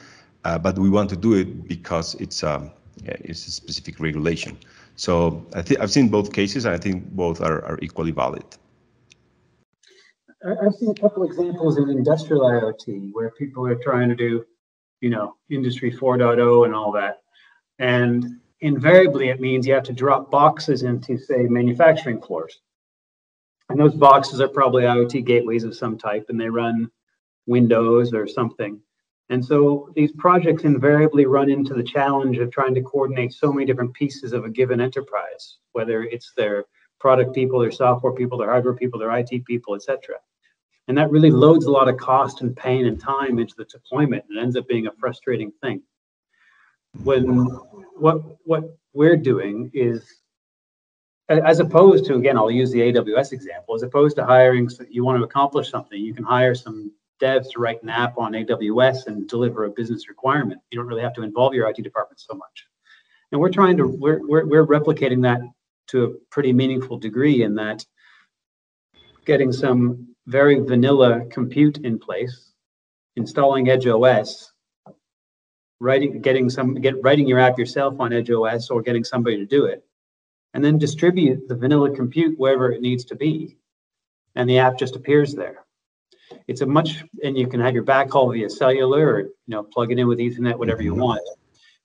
uh, 0.46 0.58
but 0.58 0.79
we 0.79 0.89
want 0.89 1.10
to 1.12 1.15
do 1.15 1.34
it 1.34 1.67
because 1.67 2.15
it's, 2.15 2.44
um, 2.44 2.72
it's 3.03 3.48
a 3.48 3.51
specific 3.51 4.00
regulation. 4.00 4.58
So 4.96 5.46
I 5.53 5.62
think 5.62 5.79
I've 5.79 5.91
seen 5.91 6.10
both 6.10 6.34
cases, 6.34 6.65
and 6.65 6.74
I 6.74 6.79
think 6.79 7.12
both 7.12 7.39
are, 7.39 7.63
are 7.65 7.77
equally 7.84 8.12
valid. 8.12 8.44
I've 10.44 10.74
seen 10.74 10.89
a 10.89 10.96
couple 10.96 11.24
examples 11.24 11.77
in 11.77 11.89
industrial 11.89 12.41
IoT 12.44 13.12
where 13.13 13.32
people 13.32 13.65
are 13.67 13.75
trying 13.75 14.10
to 14.10 14.15
do, 14.15 14.46
you 15.01 15.10
know, 15.10 15.36
industry 15.50 15.91
4.0 15.91 16.65
and 16.65 16.74
all 16.74 16.91
that. 16.94 17.22
And 17.79 18.39
invariably 18.62 19.29
it 19.29 19.39
means 19.39 19.67
you 19.67 19.74
have 19.74 19.84
to 19.84 19.93
drop 19.93 20.31
boxes 20.31 20.84
into, 20.84 21.17
say, 21.17 21.43
manufacturing 21.43 22.22
floors. 22.22 22.60
And 23.69 23.79
those 23.79 23.93
boxes 23.93 24.41
are 24.41 24.48
probably 24.48 24.84
IoT 24.84 25.25
gateways 25.25 25.63
of 25.63 25.75
some 25.75 25.98
type 25.98 26.27
and 26.29 26.39
they 26.39 26.50
run 26.50 26.89
Windows 27.46 28.13
or 28.13 28.27
something. 28.27 28.79
And 29.29 29.43
so 29.43 29.91
these 29.96 30.13
projects 30.13 30.63
invariably 30.63 31.25
run 31.25 31.50
into 31.50 31.74
the 31.74 31.84
challenge 31.84 32.38
of 32.38 32.50
trying 32.50 32.74
to 32.75 32.81
coordinate 32.81 33.34
so 33.34 33.51
many 33.51 33.65
different 33.65 33.93
pieces 33.93 34.31
of 34.31 34.46
a 34.46 34.50
given 34.50 34.79
enterprise, 34.79 35.57
whether 35.74 36.03
it's 36.03 36.31
their 36.38 36.63
product 37.00 37.36
people, 37.36 37.60
their 37.60 37.72
software 37.72 38.13
people, 38.13 38.38
their 38.38 38.50
hardware 38.50 38.74
people, 38.74 39.00
their 39.00 39.15
IT 39.17 39.46
people, 39.46 39.75
etc. 39.75 40.15
And 40.88 40.98
that 40.98 41.12
really 41.12 41.31
loads 41.31 41.65
a 41.65 41.72
lot 41.72 41.89
of 41.89 41.98
cost 41.98 42.41
and 42.41 42.55
pain 42.55 42.86
and 42.86 43.00
time 43.00 43.38
into 43.39 43.53
the 43.57 43.65
deployment 43.65 44.24
and 44.29 44.39
ends 44.39 44.55
up 44.55 44.67
being 44.67 44.88
a 44.88 44.93
frustrating 44.93 45.51
thing. 45.62 45.81
When 47.04 47.46
what 47.96 48.22
what 48.46 48.63
we're 48.94 49.18
doing 49.18 49.72
is 49.74 50.22
as 51.30 51.60
opposed 51.60 52.06
to 52.06 52.16
again, 52.16 52.38
I'll 52.38 52.51
use 52.51 52.72
the 52.72 52.80
AWS 52.80 53.34
example, 53.34 53.75
as 53.75 53.84
opposed 53.84 54.16
to 54.18 54.25
hiring 54.25 54.70
you 54.89 55.04
want 55.04 55.20
to 55.20 55.24
accomplish 55.24 55.70
something, 55.70 56.00
you 56.00 56.13
can 56.13 56.24
hire 56.24 56.56
some 56.56 56.92
devs 57.22 57.50
to 57.51 57.60
write 57.60 57.82
an 57.84 57.89
app 57.89 58.18
on 58.18 58.34
AWS 58.34 59.08
and 59.08 59.27
deliver 59.27 59.66
a 59.66 59.70
business 59.70 60.08
requirement. 60.08 60.62
You 60.72 60.77
don't 60.77 60.88
really 60.88 61.01
have 61.01 61.16
to 61.16 61.24
involve 61.24 61.54
your 61.54 61.70
IT 61.70 61.82
department 61.84 62.20
so 62.20 62.36
much. 62.36 62.66
And 63.32 63.42
we're 63.42 63.51
trying 63.51 63.77
to 63.77 63.88
we're 63.88 64.25
we're, 64.25 64.46
we're 64.46 64.66
replicating 64.66 65.22
that 65.24 65.42
to 65.88 66.04
a 66.04 66.10
pretty 66.32 66.54
meaningful 66.54 66.98
degree 66.98 67.44
in 67.44 67.56
that 67.56 67.86
getting 69.25 69.51
some 69.51 70.08
very 70.27 70.60
vanilla 70.60 71.25
compute 71.30 71.80
in 71.80 72.00
place, 72.00 72.54
installing 73.16 73.70
Edge 73.70 73.88
OS, 73.88 74.51
writing, 75.79 76.22
getting 76.22 76.50
some, 76.50 76.74
get 76.75 77.01
writing 77.03 77.27
your 77.27 77.39
app 77.39 77.57
yourself 77.57 78.00
on 78.00 78.13
Edge 78.13 78.31
OS 78.31 78.69
or 78.69 78.81
getting 78.81 79.03
somebody 79.03 79.38
to 79.38 79.46
do 79.46 79.65
it, 79.65 79.84
and 80.53 80.63
then 80.63 80.77
distribute 80.77 81.48
the 81.48 81.55
vanilla 81.55 81.96
compute 81.96 82.38
wherever 82.39 82.72
it 82.72 82.81
needs 82.81 83.05
to 83.05 83.15
be, 83.15 83.57
and 84.36 84.50
the 84.50 84.60
app 84.60 84.77
just 84.77 84.96
appears 84.96 85.34
there. 85.34 85.65
It's 86.48 86.62
a 86.62 86.65
much, 86.65 87.03
and 87.24 87.38
you 87.38 87.48
can 87.48 87.60
have 87.60 87.74
your 87.74 87.84
backhaul 87.84 88.34
via 88.34 88.50
cellular, 88.50 89.07
or 89.07 89.19
you 89.22 89.31
know, 89.48 89.63
plug 89.63 89.91
it 89.91 90.00
in 90.00 90.07
with 90.07 90.19
Ethernet, 90.19 90.57
whatever 90.57 90.81
you 90.81 90.91
mm-hmm. 90.91 91.01
want. 91.01 91.29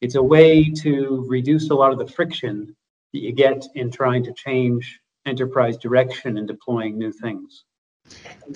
It's 0.00 0.16
a 0.16 0.22
way 0.22 0.68
to 0.82 1.24
reduce 1.28 1.70
a 1.70 1.74
lot 1.74 1.92
of 1.92 1.98
the 1.98 2.06
friction 2.06 2.74
that 3.12 3.20
you 3.20 3.32
get 3.32 3.64
in 3.74 3.90
trying 3.90 4.24
to 4.24 4.32
change 4.32 5.00
enterprise 5.26 5.76
direction 5.76 6.38
and 6.38 6.48
deploying 6.48 6.98
new 6.98 7.12
things. 7.12 7.64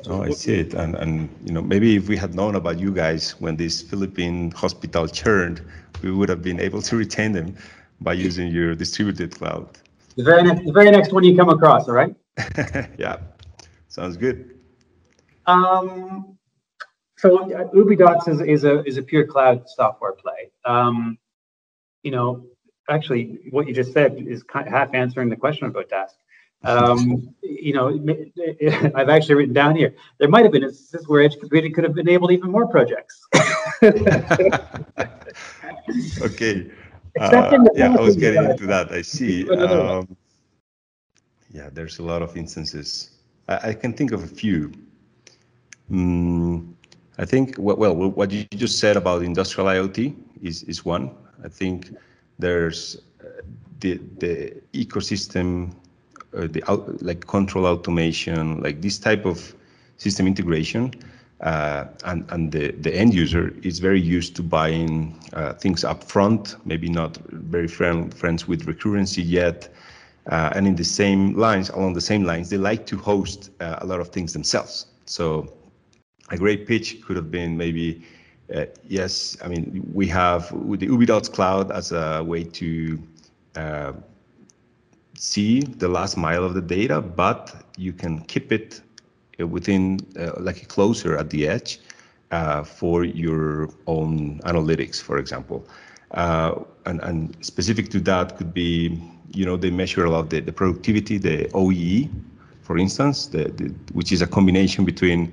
Oh, 0.08 0.22
I 0.22 0.30
see 0.30 0.54
it. 0.54 0.74
And, 0.74 0.94
and 0.96 1.28
you 1.44 1.52
know, 1.52 1.62
maybe 1.62 1.96
if 1.96 2.08
we 2.08 2.16
had 2.16 2.34
known 2.34 2.54
about 2.54 2.78
you 2.78 2.92
guys 2.92 3.32
when 3.40 3.56
this 3.56 3.82
Philippine 3.82 4.50
hospital 4.52 5.08
churned, 5.20 5.62
we 6.02 6.10
would 6.10 6.28
have 6.28 6.42
been 6.42 6.60
able 6.60 6.82
to 6.82 6.96
retain 6.96 7.32
them 7.32 7.56
by 8.00 8.12
using 8.12 8.48
your 8.48 8.74
distributed 8.74 9.34
cloud. 9.36 9.78
The 10.16 10.24
very 10.24 10.42
next, 10.42 10.64
the 10.64 10.72
very 10.72 10.90
next 10.90 11.12
one 11.12 11.24
you 11.24 11.36
come 11.36 11.48
across, 11.48 11.88
all 11.88 11.94
right? 11.94 12.14
yeah, 12.98 13.18
sounds 13.88 14.16
good. 14.16 14.58
Um, 15.46 16.38
so 17.18 17.38
uh, 17.52 17.64
Ubidots 17.72 18.28
is, 18.28 18.40
is 18.40 18.64
a 18.64 18.82
is 18.84 18.98
a 18.98 19.02
pure 19.02 19.26
cloud 19.26 19.68
software 19.68 20.12
play. 20.12 20.50
Um, 20.64 21.18
you 22.02 22.10
know, 22.10 22.46
actually, 22.90 23.38
what 23.50 23.66
you 23.66 23.74
just 23.74 23.92
said 23.92 24.16
is 24.16 24.42
kind 24.42 24.66
of 24.66 24.72
half 24.72 24.94
answering 24.94 25.28
the 25.28 25.36
question 25.36 25.66
about 25.66 25.88
Dask. 25.88 26.16
Um, 26.66 27.34
you 27.42 27.72
know, 27.72 27.88
I've 28.94 29.08
actually 29.08 29.36
written 29.36 29.54
down 29.54 29.76
here. 29.76 29.94
There 30.18 30.28
might 30.28 30.42
have 30.44 30.52
been 30.52 30.64
instances 30.64 31.08
where 31.08 31.22
Edge 31.22 31.38
Computing 31.38 31.72
could 31.72 31.84
have 31.84 31.96
enabled 31.96 32.32
even 32.32 32.50
more 32.50 32.66
projects. 32.68 33.26
okay. 36.22 36.70
Uh, 37.18 37.64
yeah, 37.74 37.94
I 37.94 38.00
was 38.02 38.14
getting 38.14 38.44
into 38.44 38.66
that. 38.66 38.92
I 38.92 39.00
see. 39.00 39.48
Um, 39.48 40.18
yeah, 41.50 41.70
there's 41.72 41.98
a 41.98 42.02
lot 42.02 42.20
of 42.20 42.36
instances. 42.36 43.12
I, 43.48 43.70
I 43.70 43.72
can 43.72 43.94
think 43.94 44.12
of 44.12 44.22
a 44.22 44.26
few. 44.26 44.70
Mm, 45.90 46.74
I 47.16 47.24
think 47.24 47.54
well, 47.56 47.96
what 47.96 48.30
you 48.30 48.44
just 48.50 48.78
said 48.78 48.98
about 48.98 49.22
industrial 49.22 49.66
IoT 49.66 50.14
is 50.42 50.62
is 50.64 50.84
one. 50.84 51.10
I 51.42 51.48
think 51.48 51.96
there's 52.38 53.00
uh, 53.24 53.40
the 53.80 53.98
the 54.18 54.60
ecosystem 54.74 55.72
uh, 56.34 56.46
the 56.46 56.62
out, 56.70 57.02
like 57.02 57.26
control 57.26 57.66
automation, 57.66 58.60
like 58.62 58.80
this 58.80 58.98
type 58.98 59.24
of 59.26 59.54
system 59.96 60.26
integration, 60.26 60.92
uh, 61.40 61.84
and 62.04 62.24
and 62.30 62.52
the 62.52 62.72
the 62.72 62.94
end 62.94 63.14
user 63.14 63.52
is 63.62 63.78
very 63.78 64.00
used 64.00 64.36
to 64.36 64.42
buying 64.42 65.18
uh, 65.32 65.52
things 65.54 65.84
up 65.84 66.04
front, 66.04 66.56
maybe 66.64 66.88
not 66.88 67.16
very 67.30 67.68
friend, 67.68 68.12
friends 68.14 68.48
with 68.48 68.66
recurrency 68.66 69.22
yet, 69.24 69.68
uh, 70.30 70.50
and 70.54 70.66
in 70.66 70.76
the 70.76 70.84
same 70.84 71.34
lines, 71.34 71.70
along 71.70 71.94
the 71.94 72.00
same 72.00 72.24
lines, 72.24 72.50
they 72.50 72.58
like 72.58 72.86
to 72.86 72.96
host 72.96 73.50
uh, 73.60 73.76
a 73.80 73.86
lot 73.86 74.00
of 74.00 74.08
things 74.08 74.32
themselves. 74.32 74.86
So 75.04 75.52
a 76.30 76.36
great 76.36 76.66
pitch 76.66 77.02
could 77.02 77.16
have 77.16 77.30
been 77.30 77.56
maybe. 77.56 78.02
Uh, 78.54 78.64
yes, 78.84 79.36
I 79.42 79.48
mean 79.48 79.84
we 79.92 80.06
have 80.06 80.50
the 80.50 80.86
Ubidots 80.86 81.32
Cloud 81.32 81.72
as 81.72 81.90
a 81.90 82.22
way 82.22 82.44
to 82.44 82.96
see 85.16 85.60
the 85.60 85.88
last 85.88 86.16
mile 86.16 86.44
of 86.44 86.54
the 86.54 86.60
data, 86.60 87.00
but 87.00 87.64
you 87.76 87.92
can 87.92 88.20
keep 88.24 88.52
it 88.52 88.80
uh, 89.40 89.46
within 89.46 90.00
uh, 90.18 90.32
like 90.38 90.68
closer 90.68 91.16
at 91.16 91.30
the 91.30 91.48
edge 91.48 91.80
uh, 92.30 92.62
for 92.62 93.04
your 93.04 93.70
own 93.86 94.40
analytics, 94.40 95.00
for 95.00 95.18
example. 95.18 95.66
Uh, 96.12 96.60
and, 96.86 97.00
and, 97.02 97.36
specific 97.44 97.88
to 97.90 97.98
that 98.00 98.36
could 98.36 98.54
be, 98.54 99.02
you 99.32 99.44
know, 99.44 99.56
they 99.56 99.70
measure 99.70 100.04
a 100.04 100.10
lot 100.10 100.30
the, 100.30 100.40
the 100.40 100.52
productivity, 100.52 101.18
the 101.18 101.48
OEE 101.52 102.08
for 102.66 102.78
instance, 102.78 103.26
the, 103.26 103.44
the, 103.44 103.72
which 103.92 104.10
is 104.10 104.22
a 104.22 104.26
combination 104.26 104.84
between 104.84 105.32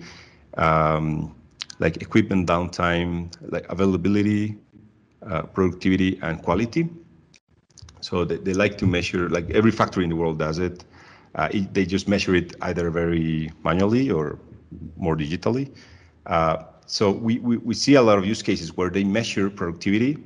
um, 0.57 1.33
like 1.79 1.99
equipment 1.99 2.47
downtime, 2.47 3.33
like 3.49 3.65
availability, 3.69 4.55
uh, 5.27 5.41
productivity, 5.41 6.19
and 6.21 6.43
quality. 6.43 6.87
So 8.03 8.25
they, 8.25 8.35
they 8.35 8.53
like 8.53 8.77
to 8.79 8.85
measure, 8.85 9.29
like 9.29 9.49
every 9.51 9.71
factory 9.71 10.03
in 10.03 10.09
the 10.09 10.17
world 10.17 10.37
does 10.37 10.59
it. 10.59 10.83
Uh, 11.35 11.47
it 11.51 11.73
they 11.73 11.85
just 11.85 12.07
measure 12.07 12.35
it 12.35 12.53
either 12.61 12.89
very 12.89 13.49
manually 13.63 14.11
or 14.11 14.37
more 14.97 15.15
digitally. 15.15 15.73
Uh, 16.25 16.57
so 16.85 17.11
we, 17.11 17.39
we, 17.39 17.57
we 17.57 17.73
see 17.73 17.95
a 17.95 18.01
lot 18.01 18.17
of 18.17 18.25
use 18.25 18.41
cases 18.41 18.75
where 18.75 18.89
they 18.89 19.05
measure 19.05 19.49
productivity 19.49 20.17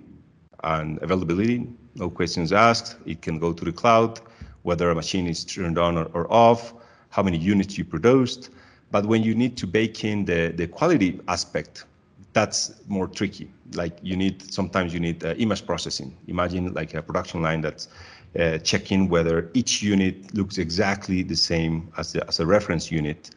and 0.64 1.02
availability, 1.04 1.70
no 1.96 2.10
questions 2.10 2.52
asked. 2.52 2.98
It 3.06 3.22
can 3.22 3.38
go 3.38 3.54
to 3.54 3.64
the 3.64 3.72
cloud, 3.72 4.20
whether 4.64 4.90
a 4.90 4.96
machine 4.96 5.28
is 5.28 5.46
turned 5.46 5.78
on 5.78 5.98
or, 5.98 6.06
or 6.14 6.32
off, 6.34 6.74
how 7.10 7.22
many 7.22 7.38
units 7.38 7.78
you 7.78 7.86
produced. 7.86 8.50
But 8.90 9.06
when 9.06 9.22
you 9.22 9.36
need 9.36 9.56
to 9.58 9.68
bake 9.68 10.04
in 10.04 10.26
the, 10.26 10.52
the 10.56 10.68
quality 10.68 11.20
aspect, 11.28 11.86
that's 12.34 12.74
more 12.88 13.08
tricky. 13.08 13.52
Like 13.74 13.98
you 14.02 14.16
need, 14.16 14.52
sometimes 14.52 14.94
you 14.94 15.00
need 15.00 15.24
uh, 15.24 15.34
image 15.36 15.66
processing. 15.66 16.16
Imagine 16.28 16.74
like 16.74 16.94
a 16.94 17.02
production 17.02 17.42
line 17.42 17.62
that's 17.62 17.90
uh, 18.38 18.58
checking 18.60 19.10
whether 19.10 19.50
each 19.54 19.82
unit 19.82 20.34
looks 20.34 20.58
exactly 20.58 21.24
the 21.24 21.36
same 21.36 21.92
as, 21.98 22.14
the, 22.14 22.28
as 22.28 22.40
a 22.40 22.46
reference 22.46 22.92
unit 22.92 23.32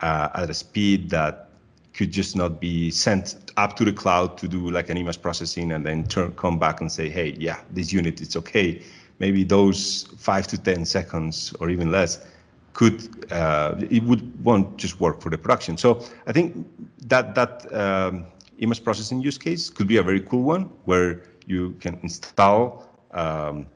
uh, 0.00 0.28
at 0.34 0.50
a 0.50 0.54
speed 0.54 1.10
that 1.10 1.48
could 1.92 2.12
just 2.12 2.36
not 2.36 2.60
be 2.60 2.90
sent 2.90 3.52
up 3.56 3.74
to 3.76 3.84
the 3.84 3.92
cloud 3.92 4.38
to 4.38 4.46
do 4.46 4.70
like 4.70 4.88
an 4.88 4.96
image 4.96 5.20
processing 5.20 5.72
and 5.72 5.84
then 5.84 6.06
turn, 6.06 6.32
come 6.34 6.58
back 6.58 6.80
and 6.80 6.90
say, 6.90 7.08
hey, 7.08 7.34
yeah, 7.38 7.58
this 7.72 7.92
unit, 7.92 8.20
it's 8.20 8.36
okay. 8.36 8.80
Maybe 9.18 9.42
those 9.42 10.04
five 10.16 10.46
to 10.46 10.58
10 10.58 10.84
seconds 10.84 11.52
or 11.58 11.68
even 11.70 11.90
less 11.90 12.24
could, 12.72 13.30
uh, 13.32 13.74
it 13.90 14.04
would 14.04 14.22
won't 14.44 14.76
just 14.76 15.00
work 15.00 15.20
for 15.20 15.30
the 15.30 15.38
production. 15.38 15.76
So 15.76 16.04
I 16.28 16.32
think 16.32 16.64
that, 17.08 17.34
that 17.34 17.66
um, 17.74 18.26
image 18.58 18.84
processing 18.84 19.20
use 19.20 19.38
case 19.38 19.70
could 19.70 19.88
be 19.88 19.96
a 19.96 20.02
very 20.02 20.20
cool 20.20 20.42
one 20.42 20.64
where 20.84 21.22
you 21.46 21.74
can 21.80 21.98
install 22.02 22.86
um, 23.12 23.66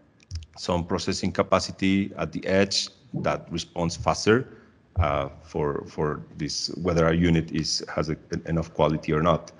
some 0.57 0.85
processing 0.85 1.33
capacity 1.33 2.13
at 2.19 2.33
the 2.33 2.45
edge 2.47 2.89
that 3.15 3.51
responds 3.51 3.97
faster 3.97 4.59
uh, 4.97 5.29
for 5.43 5.85
for 5.87 6.23
this 6.37 6.69
whether 6.83 7.07
a 7.09 7.15
unit 7.15 7.51
is 7.53 7.83
has 7.95 8.11
a, 8.11 8.17
enough 8.47 8.73
quality 8.75 9.13
or 9.13 9.23
not. 9.23 9.53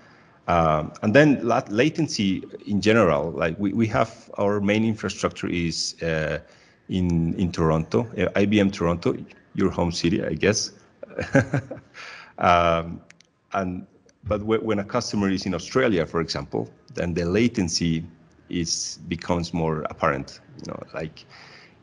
Um, 0.49 0.93
and 1.03 1.15
then 1.15 1.47
latency 1.71 2.43
in 2.67 2.81
general, 2.81 3.31
like 3.31 3.57
we, 3.59 3.73
we 3.73 3.87
have 3.87 4.29
our 4.39 4.61
main 4.61 4.85
infrastructure 4.85 5.47
is 5.47 5.95
uh, 6.03 6.41
in 6.89 7.35
in 7.35 7.53
Toronto, 7.53 8.01
uh, 8.19 8.29
IBM 8.41 8.73
Toronto, 8.73 9.17
your 9.55 9.71
home 9.71 9.93
city, 9.93 10.23
I 10.23 10.35
guess. 10.35 10.73
um, 12.39 13.01
and 13.53 13.87
but 14.25 14.43
when 14.45 14.79
a 14.79 14.85
customer 14.85 15.29
is 15.29 15.47
in 15.47 15.55
Australia, 15.55 16.07
for 16.07 16.21
example, 16.21 16.71
then 16.95 17.15
the 17.15 17.25
latency 17.25 18.05
is 18.49 18.99
becomes 19.09 19.53
more 19.53 19.83
apparent. 19.91 20.41
You 20.59 20.73
know, 20.73 20.83
like 20.95 21.25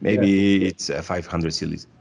maybe 0.02 0.30
yeah. 0.30 0.68
it's 0.70 0.90
uh, 0.90 1.02
500 1.02 1.52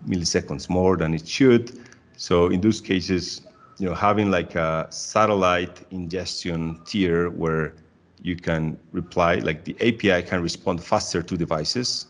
milliseconds 0.07 0.69
more 0.69 0.97
than 0.97 1.15
it 1.15 1.27
should. 1.27 1.81
So 2.17 2.47
in 2.49 2.61
those 2.61 2.81
cases, 2.81 3.43
you 3.79 3.89
know, 3.89 3.95
having 3.95 4.31
like 4.31 4.55
a 4.55 4.87
satellite 4.91 5.87
ingestion 5.91 6.81
tier 6.85 7.31
where 7.31 7.75
you 8.23 8.37
can 8.37 8.79
reply, 8.93 9.37
like 9.37 9.65
the 9.65 9.75
API 9.81 10.27
can 10.27 10.43
respond 10.43 10.83
faster 10.83 11.23
to 11.23 11.37
devices, 11.37 12.07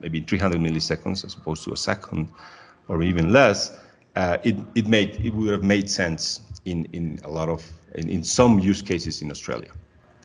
maybe 0.00 0.20
300 0.20 0.58
milliseconds 0.58 1.24
as 1.24 1.34
opposed 1.34 1.64
to 1.64 1.72
a 1.72 1.76
second, 1.76 2.28
or 2.88 3.02
even 3.02 3.32
less. 3.32 3.78
Uh, 4.20 4.36
it 4.42 4.56
it 4.74 4.86
made 4.86 5.10
it 5.24 5.32
would 5.32 5.50
have 5.50 5.64
made 5.64 5.88
sense 5.88 6.40
in 6.66 6.84
in 6.92 7.18
a 7.24 7.30
lot 7.38 7.48
of 7.48 7.60
in, 7.94 8.06
in 8.10 8.22
some 8.22 8.58
use 8.58 8.82
cases 8.82 9.22
in 9.22 9.30
Australia. 9.30 9.72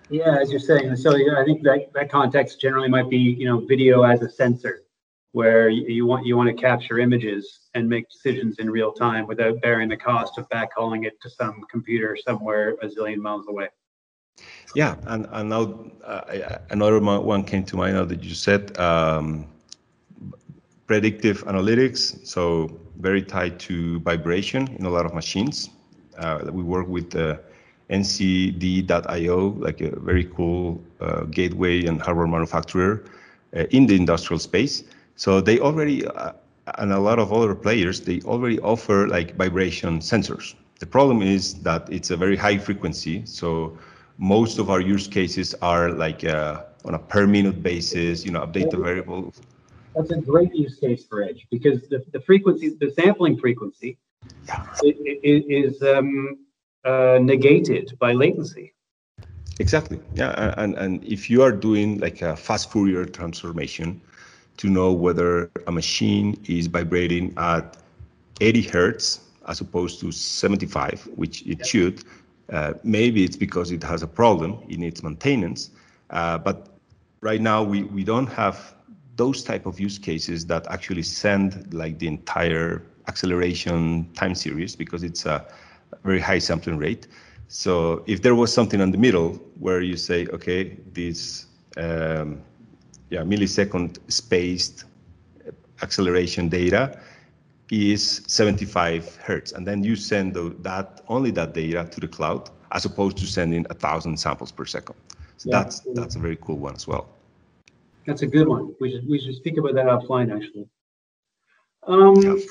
Yeah, 0.10 0.38
as 0.42 0.52
you're 0.52 0.68
saying, 0.72 0.98
so 0.98 1.16
yeah, 1.16 1.40
I 1.42 1.46
think 1.46 1.64
that 1.64 1.94
that 1.94 2.12
context 2.12 2.60
generally 2.60 2.90
might 2.90 3.10
be 3.10 3.24
you 3.42 3.48
know 3.50 3.58
video 3.74 4.04
as 4.04 4.22
a 4.22 4.30
sensor 4.30 4.76
where 5.32 5.70
you 5.70 6.06
want 6.06 6.26
you 6.26 6.36
want 6.36 6.50
to 6.54 6.62
capture 6.70 7.00
images 7.00 7.70
and 7.74 7.88
make 7.88 8.06
decisions 8.10 8.60
in 8.60 8.70
real 8.70 8.92
time 8.92 9.28
without 9.28 9.62
bearing 9.62 9.88
the 9.88 10.02
cost 10.10 10.38
of 10.40 10.44
backhauling 10.50 11.06
it 11.06 11.16
to 11.22 11.30
some 11.30 11.64
computer 11.72 12.18
somewhere 12.28 12.76
a 12.82 12.88
zillion 12.88 13.20
miles 13.28 13.46
away. 13.48 13.70
Yeah, 14.76 14.96
and, 15.06 15.26
and 15.32 15.50
now 15.56 15.64
uh, 16.04 16.58
another 16.70 17.00
one 17.00 17.46
came 17.46 17.64
to 17.72 17.78
mind 17.78 17.96
now 17.96 18.04
that 18.04 18.22
you 18.26 18.36
said 18.36 18.78
um, 18.78 19.48
predictive 20.86 21.46
analytics. 21.46 22.28
So 22.28 22.85
very 23.00 23.22
tied 23.22 23.60
to 23.62 24.00
vibration 24.02 24.68
in 24.80 24.86
a 24.86 24.90
lot 24.90 25.06
of 25.06 25.14
machines. 25.14 25.70
Uh, 26.18 26.42
we 26.52 26.64
work 26.64 26.88
with 26.88 27.12
the 27.12 27.40
NCD.io, 27.90 29.50
like 29.60 29.82
a 29.82 30.00
very 30.00 30.24
cool 30.24 30.84
uh, 31.00 31.24
gateway 31.26 31.86
and 31.86 32.02
hardware 32.02 32.28
manufacturer 32.28 33.04
uh, 33.56 33.66
in 33.72 33.86
the 33.86 33.96
industrial 33.96 34.40
space 34.40 34.84
so 35.16 35.40
they 35.42 35.60
already, 35.60 36.06
uh, 36.06 36.34
and 36.78 36.92
a 36.92 37.00
lot 37.00 37.20
of 37.20 37.32
other 37.32 37.56
players, 37.56 38.02
they 38.02 38.22
already 38.22 38.60
offer 38.60 39.08
like 39.08 39.36
vibration 39.36 40.00
sensors. 40.00 40.56
The 40.80 40.86
problem 40.86 41.22
is 41.22 41.56
that 41.62 41.88
it's 41.90 42.12
a 42.12 42.18
very 42.18 42.36
high 42.36 42.58
frequency. 42.58 43.26
So 43.26 43.78
most 44.18 44.60
of 44.60 44.70
our 44.70 44.82
use 44.82 45.08
cases 45.08 45.56
are 45.62 45.92
like 45.92 46.26
uh, 46.26 46.64
on 46.84 46.96
a 46.96 47.00
per 47.00 47.28
minute 47.28 47.64
basis, 47.64 48.26
you 48.26 48.32
know, 48.32 48.42
update 48.42 48.72
the 48.72 48.78
variable. 48.78 49.34
That's 49.96 50.12
a 50.12 50.18
great 50.18 50.54
use 50.54 50.78
case 50.78 51.06
for 51.06 51.24
Edge 51.24 51.48
because 51.50 51.88
the, 51.88 52.04
the 52.12 52.20
frequency, 52.22 52.70
the 52.80 52.92
sampling 52.92 53.38
frequency 53.38 53.98
yeah. 54.48 54.66
is 54.84 55.82
um, 55.82 56.38
uh, 56.84 57.20
negated 57.22 57.98
by 58.00 58.12
latency. 58.12 58.74
Exactly. 59.60 60.00
Yeah. 60.14 60.54
And, 60.58 60.76
and 60.76 61.04
if 61.04 61.30
you 61.30 61.42
are 61.42 61.52
doing 61.52 62.00
like 62.00 62.22
a 62.22 62.36
fast 62.36 62.72
Fourier 62.72 63.06
transformation, 63.06 64.02
to 64.58 64.70
know 64.70 64.92
whether 64.92 65.52
a 65.68 65.72
machine 65.72 66.40
is 66.48 66.68
vibrating 66.68 67.34
at 67.38 67.78
80 68.42 68.62
hertz 68.64 69.22
as 69.48 69.62
opposed 69.62 70.00
to 70.02 70.12
75, 70.12 71.08
which 71.16 71.46
it 71.46 71.66
should. 71.66 72.04
Uh, 72.52 72.74
maybe 72.84 73.24
it's 73.24 73.36
because 73.36 73.72
it 73.72 73.84
has 73.84 74.04
a 74.04 74.08
problem 74.08 74.60
in 74.70 74.84
its 74.84 75.04
maintenance. 75.04 75.72
Uh, 76.10 76.38
but 76.38 76.78
right 77.22 77.42
now 77.42 77.64
we, 77.64 77.84
we 77.84 78.04
don't 78.04 78.28
have 78.28 78.75
those 79.16 79.44
type 79.44 79.66
of 79.66 79.80
use 79.80 79.98
cases 79.98 80.46
that 80.48 80.68
actually 80.70 81.04
send 81.04 81.74
like 81.74 82.00
the 82.00 82.08
entire 82.08 82.84
acceleration 83.08 84.12
time 84.14 84.36
series 84.36 84.76
because 84.76 85.04
it's 85.04 85.26
a 85.26 85.46
very 86.04 86.20
high 86.20 86.40
sampling 86.40 86.78
rate. 86.78 87.08
So 87.48 88.04
if 88.08 88.22
there 88.22 88.36
was 88.36 88.52
something 88.52 88.82
in 88.82 88.92
the 88.92 88.98
middle 88.98 89.34
where 89.60 89.82
you 89.82 89.96
say, 89.96 90.28
okay, 90.28 90.78
this 90.94 91.48
um, 91.78 92.42
yeah, 93.10 93.22
millisecond 93.22 94.00
spaced 94.08 94.86
acceleration 95.82 96.50
data 96.50 97.00
is 97.72 98.22
75 98.28 99.16
hertz. 99.18 99.52
And 99.52 99.66
then 99.66 99.84
you 99.84 99.96
send 99.96 100.34
the, 100.34 100.56
that 100.60 101.02
only 101.08 101.32
that 101.32 101.54
data 101.54 101.88
to 101.92 102.00
the 102.00 102.08
cloud 102.08 102.50
as 102.72 102.86
opposed 102.86 103.18
to 103.18 103.26
sending 103.26 103.66
a 103.70 103.74
thousand 103.74 104.18
samples 104.18 104.52
per 104.52 104.66
second. 104.66 104.96
So 105.38 105.50
yeah, 105.50 105.64
that's 105.64 105.82
that's 105.94 106.16
a 106.16 106.20
very 106.20 106.38
cool 106.38 106.58
one 106.58 106.76
as 106.76 106.88
well. 106.88 107.10
That's 108.06 108.22
a 108.22 108.28
good 108.28 108.48
one. 108.48 108.76
We 108.80 108.92
should 108.92 109.08
we 109.08 109.20
should 109.20 109.36
speak 109.36 109.58
about 109.58 109.76
that 109.76 109.86
offline 109.86 110.36
actually. 110.36 110.68
Um. 111.88 112.42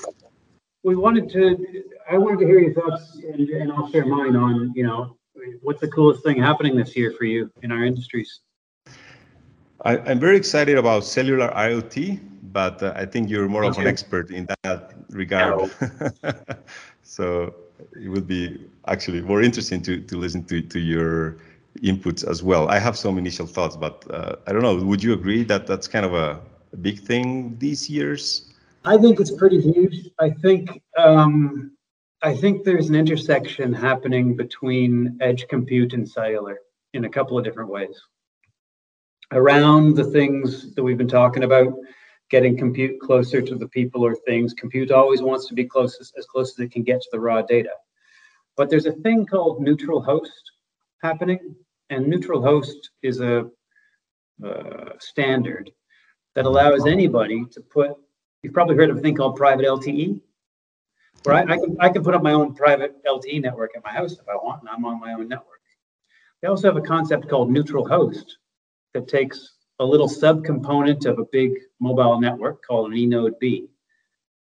We 0.83 0.95
wanted 0.95 1.31
to. 1.31 1.83
I 2.11 2.17
wanted 2.19 2.41
to 2.41 2.45
hear 2.45 2.59
your 2.59 2.73
thoughts, 2.75 3.15
and, 3.15 3.49
and 3.49 3.71
I'll 3.71 3.89
share 3.91 4.05
mine 4.05 4.35
on 4.35 4.71
you 4.75 4.83
know 4.83 5.17
what's 5.61 5.81
the 5.81 5.87
coolest 5.87 6.23
thing 6.23 6.37
happening 6.39 6.75
this 6.75 6.95
year 6.95 7.11
for 7.17 7.25
you 7.25 7.49
in 7.63 7.71
our 7.71 7.83
industries. 7.83 8.41
I, 9.83 9.97
am 10.11 10.19
very 10.19 10.37
excited 10.37 10.77
about 10.77 11.03
cellular 11.03 11.49
IoT, 11.49 12.19
but 12.51 12.81
uh, 12.81 12.93
I 12.95 13.05
think 13.05 13.29
you're 13.29 13.47
more 13.47 13.63
of 13.63 13.77
an 13.77 13.87
expert 13.87 14.31
in 14.31 14.47
that 14.63 14.93
regard. 15.09 15.71
so 17.03 17.53
it 18.01 18.09
would 18.09 18.27
be 18.27 18.67
actually 18.87 19.21
more 19.21 19.41
interesting 19.41 19.81
to, 19.83 20.01
to 20.01 20.17
listen 20.17 20.43
to, 20.45 20.61
to 20.61 20.79
your 20.79 21.37
inputs 21.81 22.27
as 22.27 22.43
well. 22.43 22.69
I 22.69 22.79
have 22.79 22.97
some 22.97 23.17
initial 23.17 23.45
thoughts, 23.45 23.75
but 23.75 24.05
uh, 24.09 24.35
I 24.47 24.53
don't 24.53 24.61
know. 24.61 24.75
Would 24.75 25.03
you 25.03 25.13
agree 25.13 25.43
that 25.43 25.67
that's 25.67 25.87
kind 25.87 26.05
of 26.05 26.13
a, 26.13 26.39
a 26.73 26.77
big 26.77 26.99
thing 26.99 27.57
these 27.59 27.89
years? 27.89 28.53
I 28.85 28.97
think 28.97 29.19
it's 29.19 29.31
pretty 29.31 29.59
huge. 29.59 30.09
I 30.19 30.29
think 30.29 30.81
um, 30.97 31.71
I 32.21 32.35
think 32.35 32.63
there's 32.63 32.89
an 32.89 32.95
intersection 32.95 33.73
happening 33.73 34.35
between 34.35 35.17
edge 35.21 35.47
compute 35.47 35.93
and 35.93 36.07
cellular 36.07 36.59
in 36.93 37.05
a 37.05 37.09
couple 37.09 37.37
of 37.37 37.43
different 37.43 37.69
ways 37.69 37.99
around 39.31 39.95
the 39.95 40.03
things 40.03 40.73
that 40.75 40.83
we've 40.83 40.97
been 40.97 41.07
talking 41.07 41.43
about, 41.43 41.73
getting 42.29 42.57
compute 42.57 42.99
closer 42.99 43.41
to 43.41 43.55
the 43.55 43.67
people 43.69 44.05
or 44.05 44.15
things. 44.15 44.53
Compute 44.53 44.91
always 44.91 45.21
wants 45.21 45.47
to 45.47 45.53
be 45.53 45.65
closest 45.65 46.15
as 46.17 46.25
close 46.25 46.51
as 46.51 46.59
it 46.59 46.71
can 46.71 46.83
get 46.83 47.01
to 47.01 47.09
the 47.11 47.19
raw 47.19 47.41
data. 47.41 47.71
But 48.55 48.69
there's 48.69 48.85
a 48.85 48.91
thing 48.91 49.25
called 49.25 49.61
neutral 49.61 50.01
host 50.01 50.51
happening, 51.05 51.55
and 51.89 52.07
neutral 52.07 52.41
host 52.41 52.89
is 53.03 53.21
a 53.21 53.47
uh, 54.43 54.89
standard 54.99 55.71
that 56.35 56.45
allows 56.45 56.85
anybody 56.85 57.45
to 57.51 57.61
put. 57.61 57.91
You've 58.41 58.53
probably 58.53 58.75
heard 58.75 58.89
of 58.89 58.97
a 58.97 59.01
thing 59.01 59.15
called 59.15 59.35
private 59.35 59.65
LTE. 59.65 60.19
where 61.23 61.35
I, 61.35 61.41
I, 61.41 61.57
can 61.57 61.77
I 61.79 61.89
can 61.89 62.03
put 62.03 62.15
up 62.15 62.23
my 62.23 62.33
own 62.33 62.55
private 62.55 62.93
LTE 63.05 63.41
network 63.41 63.71
at 63.75 63.83
my 63.83 63.91
house 63.91 64.13
if 64.13 64.27
I 64.27 64.35
want, 64.35 64.61
and 64.61 64.69
I'm 64.69 64.85
on 64.85 64.99
my 64.99 65.13
own 65.13 65.27
network. 65.27 65.61
They 66.41 66.47
also 66.47 66.67
have 66.67 66.77
a 66.77 66.87
concept 66.95 67.29
called 67.29 67.51
neutral 67.51 67.87
host 67.87 68.37
that 68.93 69.07
takes 69.07 69.37
a 69.79 69.85
little 69.85 70.07
subcomponent 70.07 71.05
of 71.05 71.19
a 71.19 71.25
big 71.31 71.51
mobile 71.79 72.19
network 72.19 72.65
called 72.65 72.91
an 72.91 72.97
eNode 72.97 73.39
B 73.39 73.67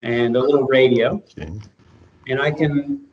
and 0.01 0.35
a 0.35 0.39
little 0.39 0.63
radio. 0.63 1.21
Okay. 1.37 1.51
And 2.27 2.41
I 2.41 2.51
can 2.51 3.05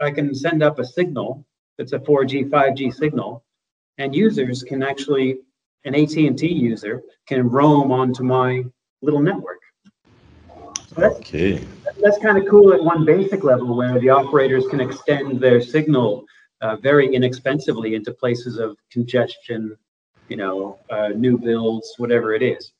I 0.00 0.10
can 0.10 0.34
send 0.34 0.62
up 0.62 0.78
a 0.78 0.84
signal 0.84 1.46
that's 1.78 1.92
a 1.92 1.98
4G, 1.98 2.50
5G 2.50 2.94
signal, 2.94 3.44
and 3.98 4.14
users 4.14 4.62
can 4.62 4.82
actually, 4.82 5.38
an 5.84 5.94
AT&T 5.94 6.46
user 6.46 7.02
can 7.26 7.48
roam 7.48 7.92
onto 7.92 8.22
my 8.22 8.64
little 9.02 9.20
network. 9.20 9.60
So 10.88 10.94
that's, 10.96 11.16
okay. 11.16 11.64
That's 12.00 12.18
kind 12.18 12.38
of 12.38 12.46
cool 12.48 12.72
at 12.72 12.82
one 12.82 13.04
basic 13.04 13.44
level 13.44 13.76
where 13.76 13.98
the 13.98 14.10
operators 14.10 14.66
can 14.68 14.80
extend 14.80 15.40
their 15.40 15.60
signal 15.60 16.24
uh, 16.60 16.76
very 16.76 17.14
inexpensively 17.14 17.94
into 17.94 18.12
places 18.12 18.58
of 18.58 18.76
congestion, 18.90 19.76
you 20.28 20.36
know, 20.36 20.78
uh, 20.90 21.08
new 21.08 21.36
builds, 21.36 21.94
whatever 21.98 22.34
it 22.34 22.42
is. 22.42 22.72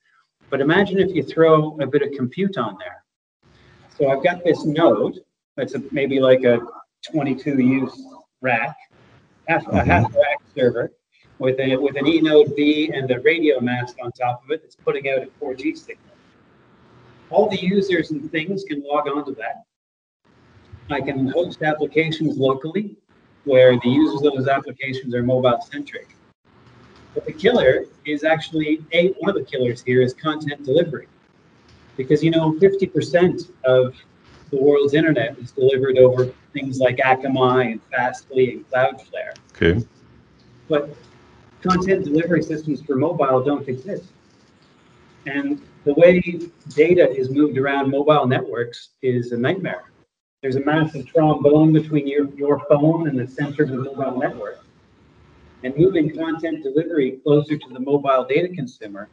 But 0.51 0.61
imagine 0.61 0.99
if 0.99 1.15
you 1.15 1.23
throw 1.23 1.79
a 1.81 1.87
bit 1.87 2.03
of 2.03 2.13
compute 2.13 2.57
on 2.57 2.79
there. 2.79 3.03
So 3.99 4.09
I've 4.09 4.23
got 4.23 4.45
this 4.45 4.65
node 4.65 5.21
that's 5.57 5.75
a, 5.75 5.83
maybe 5.91 6.21
like 6.21 6.45
a 6.45 6.61
22 7.11 7.61
use 7.61 8.07
rack, 8.45 8.77
half, 9.49 9.65
mm-hmm. 9.65 9.77
a 9.77 9.85
half 9.85 10.15
rack 10.15 10.39
server 10.55 10.93
with 11.39 11.59
a 11.59 11.77
with 11.77 11.97
an 11.97 12.05
eNode 12.05 12.55
B 12.55 12.93
and 12.95 13.11
a 13.11 13.19
radio 13.21 13.59
mast 13.61 13.97
on 14.01 14.13
top 14.13 14.45
of 14.45 14.51
it 14.51 14.63
that's 14.63 14.77
putting 14.77 15.09
out 15.09 15.19
a 15.19 15.27
4G 15.45 15.77
signal. 15.77 16.15
All 17.31 17.49
the 17.49 17.59
users 17.59 18.13
and 18.13 18.31
things 18.31 18.63
can 18.65 18.85
log 18.87 19.09
on 19.09 19.25
to 19.25 19.33
that. 19.33 19.65
I 20.91 21.01
can 21.01 21.29
host 21.29 21.63
applications 21.63 22.37
locally 22.37 22.97
where 23.45 23.73
the 23.81 23.89
users 23.89 24.23
of 24.27 24.35
those 24.35 24.47
applications 24.47 25.15
are 25.15 25.23
mobile 25.23 25.61
centric. 25.61 26.15
But 27.15 27.25
the 27.27 27.33
killer 27.33 27.85
is 28.05 28.25
actually 28.25 28.85
a 28.93 29.09
one 29.19 29.31
of 29.31 29.37
the 29.37 29.45
killers 29.45 29.83
here 29.83 30.03
is 30.03 30.13
content 30.15 30.65
delivery. 30.65 31.09
Because 31.97 32.23
you 32.23 32.31
know 32.31 32.53
50% 32.55 33.51
of 33.65 33.95
the 34.55 34.63
world's 34.63 34.95
internet 34.95 35.37
is 35.39 35.51
delivered 35.51 35.99
over 35.99 36.33
things 36.53 36.79
like 36.79 36.97
Akamai 36.99 37.73
and 37.73 37.81
Fastly 37.91 38.53
and 38.53 38.71
Cloudflare. 38.71 39.35
Okay. 39.55 39.85
But 40.69 40.95
content 41.63 42.05
delivery 42.05 42.43
systems 42.43 42.81
for 42.83 42.97
mobile 42.97 43.43
don't 43.43 43.69
exist. 43.69 44.05
And 45.27 45.61
the 45.85 45.95
way 45.95 46.21
data 46.71 47.11
is 47.11 47.31
moved 47.31 47.59
around 47.59 47.91
mobile 47.91 48.27
networks 48.27 48.91
is 49.03 49.33
a 49.33 49.37
nightmare. 49.37 49.91
There's 50.43 50.57
a 50.57 50.65
massive 50.65 51.07
trombone 51.07 51.73
between 51.73 52.07
your, 52.07 52.29
your 52.35 52.61
phone 52.69 53.09
and 53.09 53.19
the 53.19 53.27
center 53.27 53.65
of 53.65 53.71
the 53.71 53.77
mobile 53.77 54.19
network. 54.19 54.65
And 55.63 55.75
moving 55.77 56.15
content 56.15 56.63
delivery 56.63 57.19
closer 57.25 57.57
to 57.57 57.69
the 57.73 57.81
mobile 57.81 58.27
data 58.29 58.49
consumer 58.49 59.09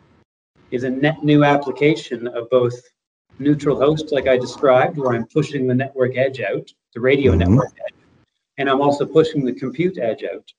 is 0.72 0.84
a 0.84 0.90
net 0.90 1.24
new 1.24 1.44
application 1.44 2.28
of 2.28 2.50
both 2.50 2.76
neutral 3.42 3.78
host, 3.78 4.12
like 4.12 4.28
I 4.28 4.38
described, 4.38 4.98
where 4.98 5.14
I'm 5.14 5.26
pushing 5.28 5.68
the 5.68 5.76
network 5.76 6.16
edge 6.16 6.42
out, 6.42 6.72
the 6.94 7.02
radio 7.02 7.32
mm-hmm. 7.32 7.40
network 7.40 7.74
edge, 7.86 8.00
and 8.58 8.70
I'm 8.70 8.82
also 8.82 9.06
pushing 9.06 9.44
the 9.44 9.54
compute 9.54 9.98
edge 9.98 10.24
out. 10.24 10.52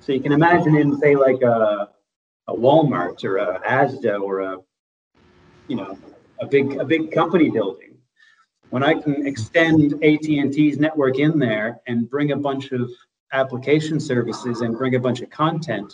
So 0.00 0.12
you 0.12 0.20
can 0.20 0.32
imagine 0.32 0.76
in, 0.76 0.98
say, 0.98 1.14
like 1.14 1.42
a, 1.42 1.90
a 2.48 2.54
Walmart 2.54 3.22
or 3.24 3.36
a 3.36 3.60
Asda 3.60 4.20
or 4.20 4.40
a, 4.40 4.58
you 5.68 5.76
know, 5.76 5.98
a 6.40 6.46
big 6.46 6.76
a 6.76 6.84
big 6.84 7.12
company 7.12 7.50
building, 7.50 7.90
when 8.70 8.82
I 8.82 8.94
can 8.94 9.26
extend 9.26 9.92
AT&T's 10.02 10.78
network 10.78 11.18
in 11.18 11.38
there 11.38 11.80
and 11.86 12.08
bring 12.08 12.32
a 12.32 12.36
bunch 12.36 12.72
of 12.72 12.88
application 13.32 14.00
services 14.00 14.62
and 14.62 14.76
bring 14.76 14.94
a 14.94 14.98
bunch 14.98 15.20
of 15.20 15.30
content 15.30 15.92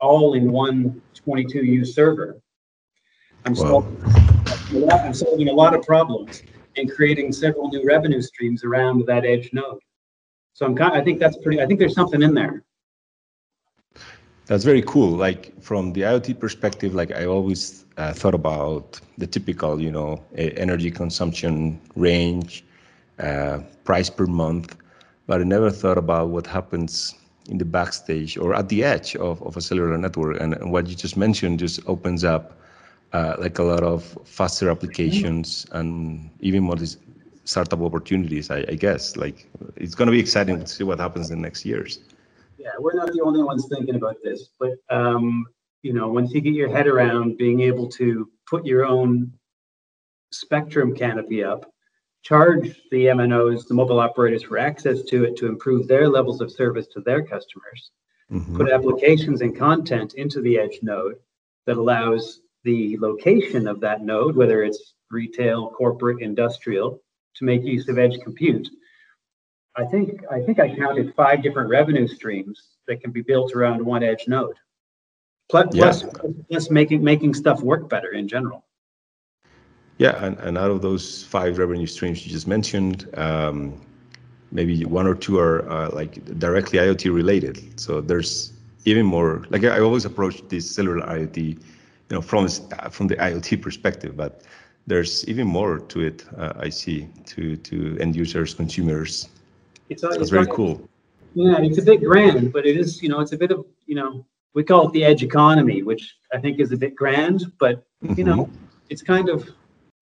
all 0.00 0.34
in 0.34 0.50
one 0.50 1.00
22U 1.26 1.86
server, 1.86 2.40
I'm 3.44 3.54
wow. 3.54 3.86
Solving, 4.74 4.90
I'm 4.90 5.14
solving 5.14 5.48
a 5.48 5.52
lot 5.52 5.74
of 5.74 5.82
problems 5.82 6.42
and 6.76 6.90
creating 6.90 7.32
several 7.32 7.68
new 7.68 7.84
revenue 7.84 8.22
streams 8.22 8.64
around 8.64 9.06
that 9.06 9.24
edge 9.24 9.50
node. 9.52 9.78
So 10.52 10.66
I'm 10.66 10.74
kind, 10.74 10.94
I 10.94 11.02
think 11.02 11.18
that's 11.18 11.36
pretty. 11.38 11.60
I 11.60 11.66
think 11.66 11.78
there's 11.80 11.94
something 11.94 12.22
in 12.22 12.34
there. 12.34 12.62
That's 14.46 14.64
very 14.64 14.82
cool. 14.82 15.10
Like 15.10 15.60
from 15.62 15.92
the 15.94 16.02
IoT 16.02 16.38
perspective, 16.38 16.94
like 16.94 17.12
I 17.12 17.24
always 17.24 17.86
uh, 17.96 18.12
thought 18.12 18.34
about 18.34 19.00
the 19.16 19.26
typical, 19.26 19.80
you 19.80 19.90
know, 19.90 20.22
energy 20.36 20.90
consumption 20.90 21.80
range, 21.96 22.64
uh, 23.18 23.60
price 23.84 24.10
per 24.10 24.26
month, 24.26 24.76
but 25.26 25.40
I 25.40 25.44
never 25.44 25.70
thought 25.70 25.96
about 25.96 26.28
what 26.28 26.46
happens 26.46 27.14
in 27.48 27.58
the 27.58 27.64
backstage 27.64 28.36
or 28.36 28.54
at 28.54 28.68
the 28.68 28.84
edge 28.84 29.16
of, 29.16 29.42
of 29.42 29.56
a 29.56 29.60
cellular 29.62 29.96
network. 29.96 30.40
And, 30.40 30.54
and 30.54 30.70
what 30.70 30.88
you 30.88 30.94
just 30.94 31.16
mentioned 31.16 31.58
just 31.58 31.80
opens 31.86 32.22
up 32.22 32.58
uh, 33.14 33.36
like 33.38 33.58
a 33.60 33.62
lot 33.62 33.84
of 33.84 34.18
faster 34.24 34.68
applications 34.68 35.66
and 35.70 36.30
even 36.40 36.64
more 36.64 36.76
startup 37.44 37.80
opportunities, 37.80 38.50
I, 38.50 38.64
I 38.68 38.74
guess. 38.74 39.16
Like 39.16 39.48
it's 39.76 39.94
going 39.94 40.06
to 40.06 40.12
be 40.12 40.18
exciting 40.18 40.58
to 40.58 40.66
see 40.66 40.82
what 40.82 40.98
happens 40.98 41.30
in 41.30 41.38
the 41.38 41.42
next 41.42 41.64
years. 41.64 42.00
Yeah, 42.58 42.72
we're 42.78 42.94
not 42.94 43.12
the 43.12 43.20
only 43.22 43.42
ones 43.42 43.68
thinking 43.68 43.94
about 43.94 44.16
this, 44.24 44.48
but 44.58 44.72
um, 44.90 45.46
you 45.82 45.92
know, 45.92 46.08
once 46.08 46.32
you 46.32 46.40
get 46.40 46.54
your 46.54 46.68
head 46.68 46.88
around 46.88 47.38
being 47.38 47.60
able 47.60 47.88
to 47.90 48.28
put 48.50 48.66
your 48.66 48.84
own 48.84 49.32
spectrum 50.32 50.92
canopy 50.96 51.44
up, 51.44 51.70
charge 52.22 52.80
the 52.90 53.06
MNOs, 53.06 53.68
the 53.68 53.74
mobile 53.74 54.00
operators, 54.00 54.42
for 54.42 54.58
access 54.58 55.02
to 55.02 55.24
it 55.24 55.36
to 55.36 55.46
improve 55.46 55.86
their 55.86 56.08
levels 56.08 56.40
of 56.40 56.50
service 56.50 56.88
to 56.88 57.00
their 57.00 57.22
customers, 57.22 57.92
mm-hmm. 58.32 58.56
put 58.56 58.70
applications 58.70 59.40
and 59.40 59.56
content 59.56 60.14
into 60.14 60.40
the 60.40 60.58
edge 60.58 60.80
node 60.82 61.16
that 61.66 61.76
allows 61.76 62.40
the 62.64 62.98
location 62.98 63.68
of 63.68 63.80
that 63.80 64.02
node, 64.02 64.34
whether 64.36 64.62
it's 64.62 64.94
retail, 65.10 65.70
corporate, 65.70 66.20
industrial, 66.20 67.00
to 67.36 67.44
make 67.44 67.62
use 67.62 67.88
of 67.88 67.98
edge 67.98 68.18
compute. 68.20 68.68
I 69.76 69.84
think 69.84 70.22
I 70.30 70.40
think 70.40 70.60
I 70.60 70.74
counted 70.74 71.14
five 71.14 71.42
different 71.42 71.68
revenue 71.68 72.06
streams 72.06 72.76
that 72.86 73.00
can 73.00 73.10
be 73.10 73.22
built 73.22 73.54
around 73.54 73.84
one 73.84 74.02
edge 74.02 74.24
node. 74.28 74.56
Plus, 75.50 75.74
yeah. 75.74 75.82
plus, 75.82 76.04
plus 76.48 76.70
making 76.70 77.02
making 77.02 77.34
stuff 77.34 77.60
work 77.60 77.88
better 77.88 78.12
in 78.12 78.28
general. 78.28 78.64
Yeah, 79.98 80.24
and, 80.24 80.38
and 80.38 80.58
out 80.58 80.70
of 80.70 80.82
those 80.82 81.24
five 81.24 81.58
revenue 81.58 81.86
streams 81.86 82.26
you 82.26 82.32
just 82.32 82.48
mentioned, 82.48 83.08
um, 83.16 83.80
maybe 84.50 84.84
one 84.84 85.06
or 85.06 85.14
two 85.14 85.38
are 85.38 85.68
uh, 85.70 85.90
like 85.90 86.24
directly 86.38 86.78
IoT 86.78 87.14
related. 87.14 87.78
So 87.78 88.00
there's 88.00 88.52
even 88.84 89.06
more. 89.06 89.44
Like 89.50 89.64
I 89.64 89.80
always 89.80 90.04
approach 90.04 90.42
this 90.48 90.70
cellular 90.70 91.00
IoT 91.06 91.62
you 92.10 92.16
know, 92.16 92.22
from 92.22 92.48
from 92.90 93.06
the 93.06 93.16
IoT 93.16 93.62
perspective, 93.62 94.16
but 94.16 94.42
there's 94.86 95.26
even 95.28 95.46
more 95.46 95.78
to 95.78 96.00
it. 96.00 96.24
Uh, 96.36 96.52
I 96.56 96.68
see 96.68 97.08
to 97.26 97.56
to 97.56 97.96
end 98.00 98.14
users, 98.16 98.54
consumers. 98.54 99.28
It's, 99.88 100.02
That's 100.02 100.16
it's 100.16 100.30
very 100.30 100.46
cool. 100.46 100.88
Yeah, 101.34 101.58
it's 101.60 101.78
a 101.78 101.82
bit 101.82 102.02
grand, 102.02 102.52
but 102.52 102.66
it 102.66 102.76
is 102.76 103.02
you 103.02 103.08
know 103.08 103.20
it's 103.20 103.32
a 103.32 103.36
bit 103.36 103.50
of 103.50 103.64
you 103.86 103.94
know 103.94 104.26
we 104.54 104.62
call 104.62 104.88
it 104.88 104.92
the 104.92 105.04
edge 105.04 105.22
economy, 105.22 105.82
which 105.82 106.14
I 106.32 106.38
think 106.38 106.60
is 106.60 106.72
a 106.72 106.76
bit 106.76 106.94
grand, 106.94 107.52
but 107.58 107.84
mm-hmm. 108.02 108.14
you 108.18 108.24
know 108.24 108.50
it's 108.90 109.02
kind 109.02 109.28
of 109.28 109.50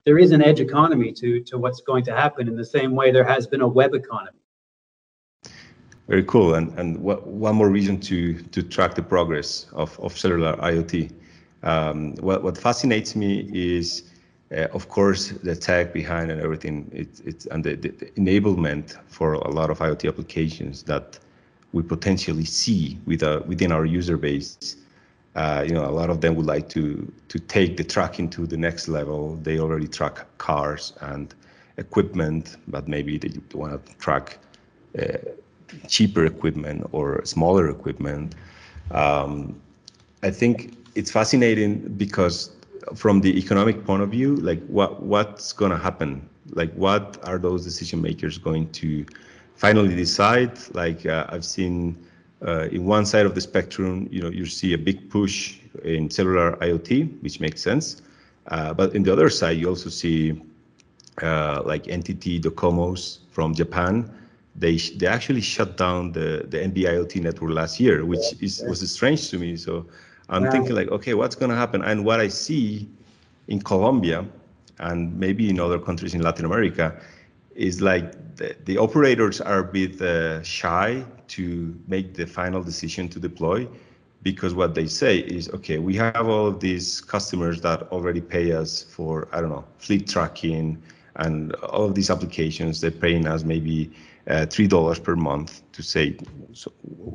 there 0.04 0.18
is 0.18 0.32
an 0.32 0.42
edge 0.42 0.60
economy 0.60 1.12
to 1.12 1.40
to 1.44 1.58
what's 1.58 1.80
going 1.80 2.04
to 2.04 2.14
happen 2.14 2.48
in 2.48 2.56
the 2.56 2.64
same 2.64 2.94
way 2.94 3.12
there 3.12 3.24
has 3.24 3.46
been 3.46 3.60
a 3.60 3.68
web 3.68 3.94
economy. 3.94 4.38
Very 6.08 6.24
cool, 6.24 6.54
and 6.54 6.76
and 6.78 6.98
what, 6.98 7.26
one 7.26 7.54
more 7.54 7.70
reason 7.70 8.00
to 8.00 8.34
to 8.42 8.62
track 8.62 8.94
the 8.96 9.02
progress 9.02 9.66
of 9.72 9.98
of 10.00 10.18
cellular 10.18 10.56
IoT 10.56 11.12
um, 11.62 12.14
what, 12.16 12.42
what 12.42 12.58
fascinates 12.58 13.14
me 13.14 13.48
is, 13.52 14.04
uh, 14.52 14.66
of 14.72 14.88
course, 14.88 15.30
the 15.30 15.54
tech 15.54 15.92
behind 15.92 16.30
and 16.30 16.40
everything. 16.40 16.90
It's 16.92 17.20
it's 17.20 17.46
and 17.46 17.62
the, 17.64 17.76
the, 17.76 17.90
enablement 18.16 18.96
for 19.06 19.34
a 19.34 19.50
lot 19.50 19.70
of 19.70 19.78
IoT 19.78 20.08
applications 20.08 20.82
that 20.84 21.18
we 21.72 21.82
potentially 21.82 22.44
see 22.44 22.98
with 23.06 23.22
a, 23.22 23.38
uh, 23.38 23.42
within 23.46 23.72
our 23.72 23.84
user 23.84 24.16
base. 24.16 24.76
Uh, 25.34 25.64
you 25.66 25.72
know, 25.72 25.86
a 25.86 25.90
lot 25.90 26.10
of 26.10 26.20
them 26.20 26.34
would 26.34 26.46
like 26.46 26.68
to 26.70 27.10
to 27.28 27.38
take 27.38 27.76
the 27.76 27.84
tracking 27.84 28.28
to 28.30 28.46
the 28.46 28.56
next 28.56 28.88
level. 28.88 29.36
They 29.36 29.58
already 29.58 29.88
track 29.88 30.26
cars 30.38 30.92
and 31.00 31.34
equipment, 31.78 32.56
but 32.68 32.88
maybe 32.88 33.18
they 33.18 33.30
want 33.54 33.86
to 33.86 33.94
track 33.96 34.38
uh, 34.98 35.18
cheaper 35.88 36.26
equipment 36.26 36.86
or 36.92 37.24
smaller 37.24 37.70
equipment. 37.70 38.34
Um, 38.90 39.58
I 40.22 40.30
think 40.30 40.76
it's 40.94 41.10
fascinating 41.10 41.80
because 41.96 42.50
from 42.94 43.20
the 43.20 43.36
economic 43.38 43.84
point 43.84 44.02
of 44.02 44.10
view, 44.10 44.36
like 44.36 44.64
what 44.66 45.02
what's 45.02 45.52
going 45.52 45.70
to 45.70 45.78
happen? 45.78 46.28
Like 46.50 46.72
what 46.74 47.18
are 47.22 47.38
those 47.38 47.64
decision 47.64 48.02
makers 48.02 48.38
going 48.38 48.70
to 48.72 49.06
finally 49.54 49.94
decide? 49.94 50.58
Like 50.74 51.06
uh, 51.06 51.26
I've 51.28 51.44
seen 51.44 51.96
uh, 52.46 52.68
in 52.72 52.84
one 52.84 53.06
side 53.06 53.26
of 53.26 53.34
the 53.34 53.40
spectrum, 53.40 54.08
you 54.10 54.20
know, 54.20 54.30
you 54.30 54.46
see 54.46 54.74
a 54.74 54.78
big 54.78 55.08
push 55.10 55.58
in 55.84 56.10
cellular 56.10 56.56
IoT, 56.56 57.22
which 57.22 57.40
makes 57.40 57.62
sense. 57.62 58.02
Uh, 58.48 58.74
but 58.74 58.94
in 58.94 59.02
the 59.04 59.12
other 59.12 59.30
side, 59.30 59.56
you 59.58 59.68
also 59.68 59.88
see 59.88 60.42
uh, 61.22 61.62
like 61.64 61.84
NTT 61.84 62.40
Docomo's 62.40 63.20
from 63.30 63.54
Japan, 63.54 64.10
they 64.56 64.76
they 64.76 65.06
actually 65.06 65.40
shut 65.40 65.76
down 65.76 66.12
the 66.12 66.44
the 66.48 66.58
NB-IoT 66.58 67.22
network 67.22 67.52
last 67.52 67.80
year, 67.80 68.04
which 68.04 68.34
is 68.40 68.62
was 68.62 68.78
strange 68.90 69.30
to 69.30 69.38
me. 69.38 69.56
So 69.56 69.86
I'm 70.32 70.50
thinking 70.50 70.74
like, 70.74 70.88
okay, 70.88 71.14
what's 71.14 71.36
going 71.36 71.50
to 71.50 71.56
happen? 71.56 71.82
And 71.82 72.04
what 72.04 72.20
I 72.20 72.28
see 72.28 72.88
in 73.48 73.60
Colombia 73.60 74.24
and 74.78 75.18
maybe 75.18 75.48
in 75.48 75.60
other 75.60 75.78
countries 75.78 76.14
in 76.14 76.22
Latin 76.22 76.44
America 76.44 76.98
is 77.54 77.80
like 77.80 78.36
the, 78.36 78.56
the 78.64 78.78
operators 78.78 79.40
are 79.40 79.58
a 79.58 79.64
bit 79.64 80.00
uh, 80.00 80.42
shy 80.42 81.04
to 81.28 81.78
make 81.86 82.14
the 82.14 82.26
final 82.26 82.62
decision 82.62 83.08
to 83.10 83.20
deploy 83.20 83.68
because 84.22 84.54
what 84.54 84.74
they 84.74 84.86
say 84.86 85.18
is 85.18 85.48
okay 85.50 85.78
we 85.78 85.96
have 85.96 86.28
all 86.28 86.46
of 86.46 86.60
these 86.60 87.00
customers 87.00 87.60
that 87.60 87.82
already 87.90 88.20
pay 88.20 88.52
us 88.52 88.82
for 88.84 89.28
i 89.32 89.40
don't 89.40 89.50
know 89.50 89.64
fleet 89.78 90.08
tracking 90.08 90.80
and 91.16 91.54
all 91.56 91.84
of 91.84 91.94
these 91.94 92.10
applications. 92.10 92.80
They're 92.80 92.90
paying 92.90 93.26
us 93.26 93.44
maybe 93.44 93.90
uh, 94.28 94.46
three 94.46 94.66
dollars 94.66 94.98
per 94.98 95.16
month 95.16 95.62
to 95.72 95.82
say 95.82 96.16
so, 96.52 96.72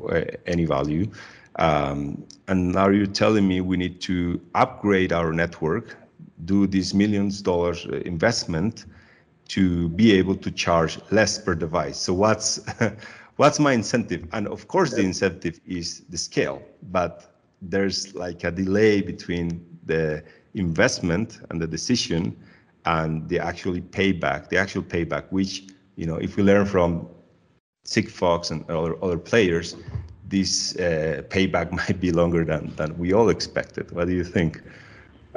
uh, 0.10 0.24
any 0.46 0.66
value 0.66 1.10
um, 1.58 2.26
and 2.48 2.72
now 2.72 2.90
you're 2.90 3.06
telling 3.06 3.48
me 3.48 3.62
we 3.62 3.78
need 3.78 4.02
to 4.02 4.40
upgrade 4.56 5.12
our 5.12 5.32
network 5.34 5.98
do 6.46 6.68
this 6.68 6.94
millions 6.94 7.42
dollars 7.42 7.86
uh, 7.88 7.98
investment 8.06 8.86
to 9.48 9.90
be 9.90 10.12
able 10.12 10.36
to 10.36 10.52
charge 10.52 11.00
less 11.12 11.38
per 11.40 11.56
device. 11.56 11.98
So 11.98 12.14
what's 12.14 12.60
what's 13.38 13.60
my 13.60 13.74
incentive? 13.74 14.28
And 14.34 14.48
of 14.48 14.68
course, 14.68 14.94
the 14.94 15.02
incentive 15.02 15.60
is 15.66 16.02
the 16.10 16.18
scale, 16.18 16.62
but 16.92 17.34
there's 17.62 18.14
like 18.14 18.44
a 18.44 18.52
delay 18.52 19.02
between 19.02 19.66
the 19.86 20.24
investment 20.54 21.40
and 21.50 21.62
the 21.62 21.68
decision 21.68 22.36
and 22.86 23.28
the 23.30 23.40
actually 23.40 23.82
payback, 23.82 24.50
the 24.50 24.58
actual 24.58 24.84
payback, 24.84 25.26
which 25.30 25.64
you 25.96 26.06
know, 26.06 26.18
if 26.18 26.38
we 26.38 26.44
learn 26.44 26.66
from 26.66 27.08
Sigfox 27.86 28.52
and 28.52 28.70
other 28.70 29.02
other 29.04 29.18
players, 29.18 29.76
this 30.30 30.76
uh, 30.76 31.24
payback 31.30 31.72
might 31.82 32.00
be 32.00 32.12
longer 32.12 32.44
than 32.44 32.76
than 32.76 32.98
we 32.98 33.14
all 33.14 33.30
expected. 33.30 33.92
What 33.92 34.08
do 34.08 34.14
you 34.14 34.24
think? 34.24 34.62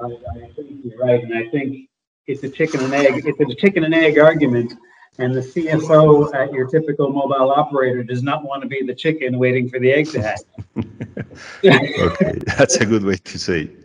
I, 0.02 0.06
I 0.06 0.50
think 0.54 0.84
you're 0.84 0.98
right, 0.98 1.22
and 1.22 1.34
I 1.34 1.48
think 1.50 1.88
it's 2.26 2.42
a 2.42 2.48
chicken 2.48 2.80
and 2.80 2.94
egg. 2.94 3.22
It's 3.24 3.40
a 3.40 3.54
chicken 3.54 3.84
and 3.84 3.94
egg 3.94 4.18
argument, 4.18 4.74
and 5.18 5.34
the 5.34 5.40
CSO 5.40 6.34
at 6.34 6.52
your 6.52 6.66
typical 6.68 7.10
mobile 7.10 7.50
operator 7.50 8.02
does 8.02 8.22
not 8.22 8.44
want 8.44 8.62
to 8.62 8.68
be 8.68 8.82
the 8.82 8.94
chicken 8.94 9.38
waiting 9.38 9.68
for 9.68 9.78
the 9.78 9.92
egg 9.92 10.06
to 10.10 10.22
hatch. 10.22 10.40
okay, 11.64 12.38
that's 12.56 12.76
a 12.76 12.86
good 12.86 13.04
way 13.04 13.16
to 13.16 13.38
say 13.38 13.62
it. 13.62 13.76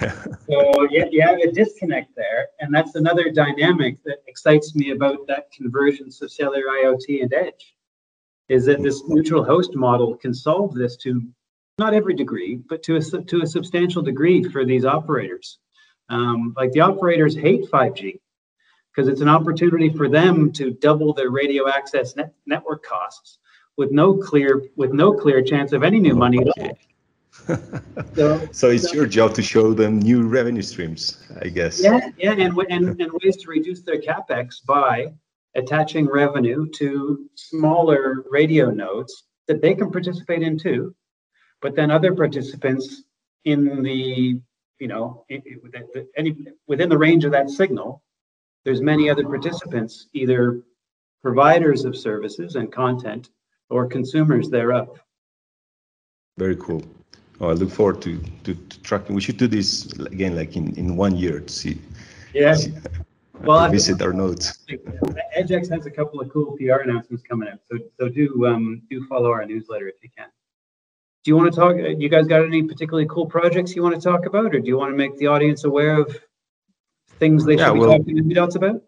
so 0.48 0.88
yeah, 0.90 1.04
you 1.10 1.22
have 1.22 1.38
a 1.38 1.50
disconnect 1.52 2.14
there, 2.16 2.48
and 2.60 2.74
that's 2.74 2.94
another 2.94 3.30
dynamic 3.30 4.02
that 4.04 4.18
excites 4.26 4.74
me 4.74 4.90
about 4.90 5.26
that 5.28 5.50
convergence 5.52 6.20
of 6.22 6.30
cellular 6.30 6.66
IoT 6.66 7.22
and 7.22 7.32
edge. 7.32 7.74
Is 8.52 8.66
that 8.66 8.82
this 8.82 9.02
neutral 9.08 9.42
host 9.42 9.74
model 9.74 10.14
can 10.16 10.34
solve 10.34 10.74
this 10.74 10.96
to 10.98 11.22
not 11.78 11.94
every 11.94 12.14
degree, 12.14 12.56
but 12.68 12.82
to 12.84 12.96
a 12.96 13.00
to 13.00 13.42
a 13.42 13.46
substantial 13.46 14.02
degree 14.02 14.42
for 14.44 14.64
these 14.64 14.84
operators. 14.84 15.58
Um, 16.10 16.52
like 16.56 16.72
the 16.72 16.80
operators 16.80 17.34
hate 17.34 17.70
5G 17.70 18.20
because 18.90 19.08
it's 19.08 19.22
an 19.22 19.28
opportunity 19.28 19.88
for 19.88 20.08
them 20.08 20.52
to 20.52 20.72
double 20.72 21.14
their 21.14 21.30
radio 21.30 21.68
access 21.68 22.14
net- 22.14 22.34
network 22.44 22.84
costs 22.84 23.38
with 23.78 23.90
no 23.90 24.14
clear 24.14 24.62
with 24.76 24.92
no 24.92 25.14
clear 25.14 25.42
chance 25.42 25.72
of 25.72 25.82
any 25.82 25.98
new 25.98 26.14
money 26.14 26.38
at 26.42 26.48
all. 26.48 26.78
so, 28.14 28.48
so 28.52 28.68
it's 28.68 28.90
so, 28.90 28.94
your 28.94 29.06
job 29.06 29.32
to 29.34 29.42
show 29.42 29.72
them 29.72 29.98
new 29.98 30.28
revenue 30.28 30.60
streams, 30.60 31.26
I 31.40 31.48
guess. 31.48 31.82
Yeah, 31.82 32.10
yeah, 32.18 32.32
and, 32.32 32.54
and 32.68 33.00
and 33.00 33.10
ways 33.22 33.38
to 33.38 33.48
reduce 33.48 33.80
their 33.80 34.00
capex 34.00 34.64
by 34.64 35.14
attaching 35.54 36.06
revenue 36.06 36.68
to 36.70 37.28
smaller 37.34 38.24
radio 38.30 38.70
nodes 38.70 39.24
that 39.48 39.60
they 39.60 39.74
can 39.74 39.90
participate 39.90 40.42
in 40.42 40.58
too, 40.58 40.94
but 41.60 41.74
then 41.76 41.90
other 41.90 42.14
participants 42.14 43.04
in 43.44 43.82
the 43.82 44.40
you 44.82 44.88
know, 44.88 45.24
it, 45.28 45.44
it, 45.44 46.08
any 46.16 46.36
within 46.66 46.88
the 46.88 46.98
range 46.98 47.24
of 47.24 47.30
that 47.30 47.48
signal, 47.48 48.02
there's 48.64 48.80
many 48.80 49.08
other 49.08 49.24
participants, 49.24 50.08
either 50.12 50.60
providers 51.22 51.84
of 51.84 51.96
services 51.96 52.56
and 52.56 52.72
content 52.72 53.30
or 53.70 53.86
consumers 53.86 54.50
thereof. 54.50 55.00
Very 56.36 56.56
cool. 56.56 56.82
Oh, 57.40 57.50
I 57.50 57.52
look 57.52 57.70
forward 57.70 58.02
to, 58.02 58.20
to, 58.42 58.54
to, 58.54 58.82
tracking. 58.82 59.14
We 59.14 59.20
should 59.20 59.36
do 59.36 59.46
this 59.46 59.92
again, 60.00 60.34
like 60.34 60.56
in, 60.56 60.74
in 60.74 60.96
one 60.96 61.16
year 61.16 61.38
to 61.38 61.52
see. 61.52 61.80
Yeah. 62.34 62.54
See, 62.54 62.72
well, 63.44 63.70
visit 63.70 64.00
our 64.02 64.12
notes. 64.12 64.58
EDJX 65.36 65.70
has 65.70 65.86
a 65.86 65.90
couple 65.90 66.20
of 66.20 66.32
cool 66.32 66.56
PR 66.56 66.82
announcements 66.82 67.22
coming 67.22 67.48
up, 67.48 67.60
so 67.70 67.78
so 67.98 68.08
do 68.08 68.46
um, 68.46 68.82
do 68.90 69.06
follow 69.06 69.30
our 69.30 69.44
newsletter 69.44 69.88
if 69.88 69.96
you 70.02 70.10
can 70.16 70.28
do 71.24 71.30
you 71.30 71.36
want 71.36 71.52
to 71.52 71.58
talk? 71.58 71.76
You 71.76 72.08
guys 72.08 72.26
got 72.26 72.44
any 72.44 72.62
particularly 72.64 73.06
cool 73.08 73.26
projects 73.26 73.76
you 73.76 73.82
want 73.82 73.94
to 73.94 74.00
talk 74.00 74.26
about, 74.26 74.54
or 74.54 74.58
do 74.58 74.66
you 74.66 74.76
want 74.76 74.90
to 74.92 74.96
make 74.96 75.16
the 75.18 75.28
audience 75.28 75.62
aware 75.64 76.00
of 76.00 76.18
things 77.20 77.44
they 77.44 77.56
yeah, 77.56 77.66
should 77.66 77.74
be 77.74 77.80
well, 77.80 77.98
talking 77.98 78.16
to 78.16 78.22
Ubidots 78.22 78.56
about? 78.56 78.82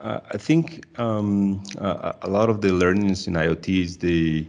Uh, 0.00 0.20
I 0.30 0.36
think 0.36 0.84
um, 0.98 1.62
uh, 1.78 2.12
a 2.20 2.28
lot 2.28 2.50
of 2.50 2.60
the 2.60 2.70
learnings 2.70 3.26
in 3.26 3.32
IoT 3.32 3.82
is 3.82 3.96
the 3.96 4.46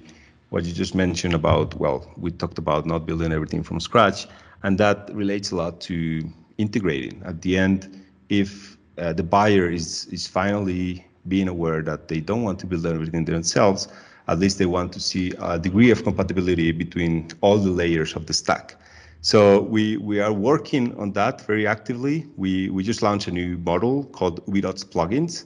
what 0.50 0.66
you 0.66 0.74
just 0.74 0.94
mentioned 0.94 1.34
about. 1.34 1.74
Well, 1.76 2.12
we 2.18 2.32
talked 2.32 2.58
about 2.58 2.86
not 2.86 3.06
building 3.06 3.32
everything 3.32 3.64
from 3.64 3.80
scratch, 3.80 4.28
and 4.64 4.78
that 4.78 5.10
relates 5.14 5.52
a 5.52 5.56
lot 5.56 5.80
to 5.82 6.30
integrating. 6.58 7.22
At 7.24 7.42
the 7.42 7.58
end, 7.58 8.04
if 8.28 8.77
uh, 8.98 9.14
the 9.14 9.24
buyer 9.24 9.70
is 9.70 10.08
is 10.12 10.28
finally 10.28 11.06
being 11.28 11.48
aware 11.48 11.82
that 11.82 12.08
they 12.08 12.20
don't 12.20 12.44
want 12.44 12.60
to 12.60 12.66
build 12.66 12.86
everything 12.86 13.26
themselves, 13.26 13.88
at 14.28 14.40
least 14.40 14.58
they 14.58 14.66
want 14.66 14.92
to 14.94 15.00
see 15.00 15.34
a 15.40 15.60
degree 15.60 15.92
of 15.92 16.04
compatibility 16.04 16.72
between 16.72 17.28
all 17.42 17.58
the 17.58 17.70
layers 17.70 18.16
of 18.16 18.26
the 18.26 18.34
stack. 18.34 18.76
So 19.22 19.62
we, 19.62 19.98
we 19.98 20.20
are 20.20 20.32
working 20.32 20.96
on 20.98 21.12
that 21.14 21.42
very 21.42 21.68
actively. 21.68 22.28
We, 22.38 22.70
we 22.70 22.84
just 22.84 23.02
launched 23.02 23.28
a 23.28 23.32
new 23.32 23.58
model 23.58 24.06
called 24.06 24.46
Ubidots 24.46 24.86
plugins, 24.86 25.46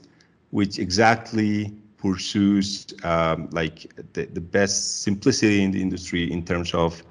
which 0.50 0.78
exactly 0.78 1.72
pursues 1.96 2.86
um, 3.04 3.48
like 3.52 3.90
the, 4.12 4.26
the 4.26 4.40
best 4.40 5.02
simplicity 5.02 5.62
in 5.62 5.70
the 5.70 5.80
industry 5.80 6.30
in 6.30 6.44
terms 6.44 6.74
of 6.74 7.02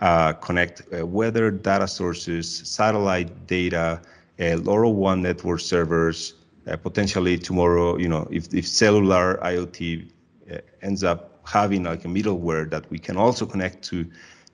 uh, 0.00 0.32
connect 0.34 0.82
uh, 0.92 1.06
weather 1.06 1.50
data 1.50 1.86
sources, 1.86 2.48
satellite 2.68 3.46
data, 3.46 4.00
uh, 4.40 4.56
LoRaWAN 4.56 5.20
network 5.20 5.60
servers, 5.60 6.34
uh, 6.66 6.76
potentially 6.76 7.38
tomorrow, 7.38 7.96
you 7.96 8.08
know, 8.08 8.28
if, 8.30 8.52
if 8.52 8.66
cellular 8.66 9.38
IoT 9.42 10.10
uh, 10.52 10.58
ends 10.82 11.02
up 11.02 11.40
having 11.44 11.84
like 11.84 12.04
a 12.04 12.08
middleware 12.08 12.68
that 12.70 12.88
we 12.90 12.98
can 12.98 13.16
also 13.16 13.46
connect 13.46 13.82
to, 13.84 14.06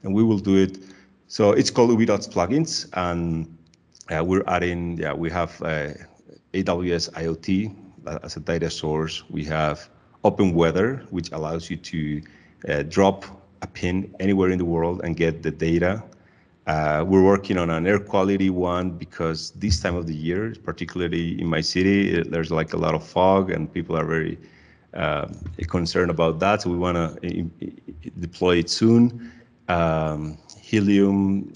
and 0.03 0.15
we 0.15 0.23
will 0.23 0.39
do 0.39 0.57
it. 0.57 0.79
So 1.27 1.51
it's 1.53 1.71
called 1.71 1.91
Ubidots 1.91 2.29
plugins, 2.29 2.89
and 2.93 3.57
uh, 4.11 4.23
we're 4.25 4.45
adding, 4.47 4.99
yeah, 4.99 5.13
we 5.13 5.31
have 5.31 5.61
uh, 5.63 5.91
AWS 6.53 7.11
IoT 7.13 7.75
as 8.23 8.37
a 8.37 8.41
data 8.41 8.71
source. 8.71 9.25
We 9.31 9.45
have 9.45 9.89
Open 10.23 10.55
Weather, 10.55 11.05
which 11.11 11.33
allows 11.33 11.71
you 11.71 11.77
to 11.77 12.23
uh, 12.69 12.83
drop 12.83 13.25
a 13.63 13.67
pin 13.67 14.15
anywhere 14.21 14.51
in 14.51 14.59
the 14.59 14.65
world 14.65 15.01
and 15.05 15.17
get 15.17 15.43
the 15.43 15.51
data. 15.51 16.03
Uh, 16.67 17.05
we're 17.07 17.23
working 17.23 17.59
on 17.59 17.69
an 17.69 17.87
air 17.87 17.99
quality 17.99 18.49
one 18.49 18.91
because 18.91 19.51
this 19.53 19.81
time 19.81 19.97
of 19.97 20.07
the 20.07 20.15
year, 20.15 20.55
particularly 20.65 21.39
in 21.41 21.47
my 21.47 21.61
city, 21.61 22.23
there's 22.23 22.51
like 22.51 22.73
a 22.73 22.77
lot 22.77 22.95
of 22.95 23.07
fog 23.07 23.51
and 23.51 23.71
people 23.73 23.97
are 23.97 24.07
very 24.07 24.39
uh, 24.95 25.27
concern 25.69 26.09
about 26.09 26.41
that. 26.41 26.63
So 26.63 26.71
we 26.71 26.79
want 26.79 26.97
to 26.97 27.51
deploy 28.19 28.59
it 28.59 28.71
soon. 28.71 29.31
Um, 29.69 30.39
helium, 30.59 31.53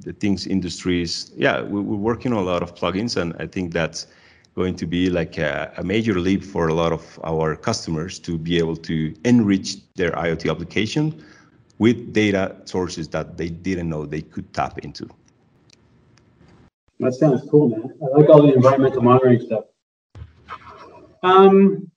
the 0.00 0.12
things 0.12 0.46
industries. 0.46 1.30
Yeah, 1.36 1.62
we, 1.62 1.78
are 1.78 1.82
working 1.82 2.32
on 2.32 2.38
a 2.38 2.46
lot 2.46 2.62
of 2.62 2.74
plugins, 2.74 3.16
and 3.16 3.34
I 3.38 3.46
think 3.46 3.72
that's 3.72 4.06
going 4.54 4.74
to 4.74 4.86
be 4.86 5.10
like 5.10 5.38
a, 5.38 5.72
a, 5.76 5.84
major 5.84 6.18
leap 6.18 6.42
for 6.42 6.68
a 6.68 6.74
lot 6.74 6.92
of 6.92 7.20
our 7.24 7.56
customers 7.56 8.18
to 8.20 8.38
be 8.38 8.58
able 8.58 8.76
to 8.76 9.14
enrich 9.24 9.76
their 9.94 10.12
IoT 10.12 10.50
application 10.50 11.22
with 11.78 12.12
data 12.12 12.56
sources 12.64 13.08
that 13.08 13.36
they 13.36 13.48
didn't 13.48 13.88
know 13.88 14.06
they 14.06 14.22
could 14.22 14.52
tap 14.52 14.78
into. 14.78 15.08
That 17.00 17.14
sounds 17.14 17.46
cool, 17.50 17.68
man. 17.68 17.92
I 18.02 18.18
like 18.18 18.28
all 18.30 18.42
the 18.42 18.54
environmental 18.54 19.02
monitoring 19.02 19.40
stuff. 19.40 19.64
Um, 21.22 21.90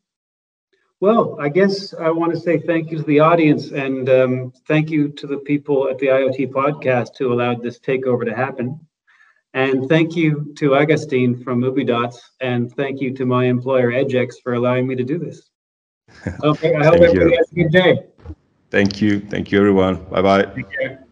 well, 0.99 1.37
I 1.39 1.47
guess 1.47 1.93
I 1.93 2.09
want 2.09 2.33
to 2.33 2.39
say 2.39 2.59
thank 2.59 2.91
you 2.91 2.97
to 2.97 3.03
the 3.03 3.21
audience 3.21 3.71
and 3.71 4.09
um, 4.09 4.53
thank 4.67 4.89
you 4.89 5.07
to 5.09 5.27
the 5.27 5.37
people 5.37 5.87
at 5.87 5.97
the 5.97 6.07
IoT 6.07 6.51
podcast 6.51 7.17
who 7.17 7.31
allowed 7.31 7.63
this 7.63 7.79
takeover 7.79 8.25
to 8.25 8.35
happen. 8.35 8.79
And 9.53 9.87
thank 9.87 10.15
you 10.15 10.53
to 10.57 10.75
Agustin 10.75 11.41
from 11.41 11.61
Ubidots 11.61 12.17
and 12.41 12.71
thank 12.75 12.99
you 12.99 13.13
to 13.15 13.25
my 13.25 13.45
employer 13.45 13.91
EDJX 13.91 14.35
for 14.43 14.53
allowing 14.53 14.87
me 14.87 14.95
to 14.95 15.03
do 15.03 15.17
this. 15.17 15.49
Okay, 16.43 16.75
I 16.75 16.83
hope 16.83 16.95
everybody 16.95 17.35
has 17.37 17.51
a 17.51 17.55
good 17.55 17.71
day. 17.71 18.08
Thank 18.71 19.01
you. 19.01 19.19
Thank 19.19 19.51
you, 19.51 19.59
everyone. 19.59 20.05
Bye 20.09 20.21
bye. 20.21 21.05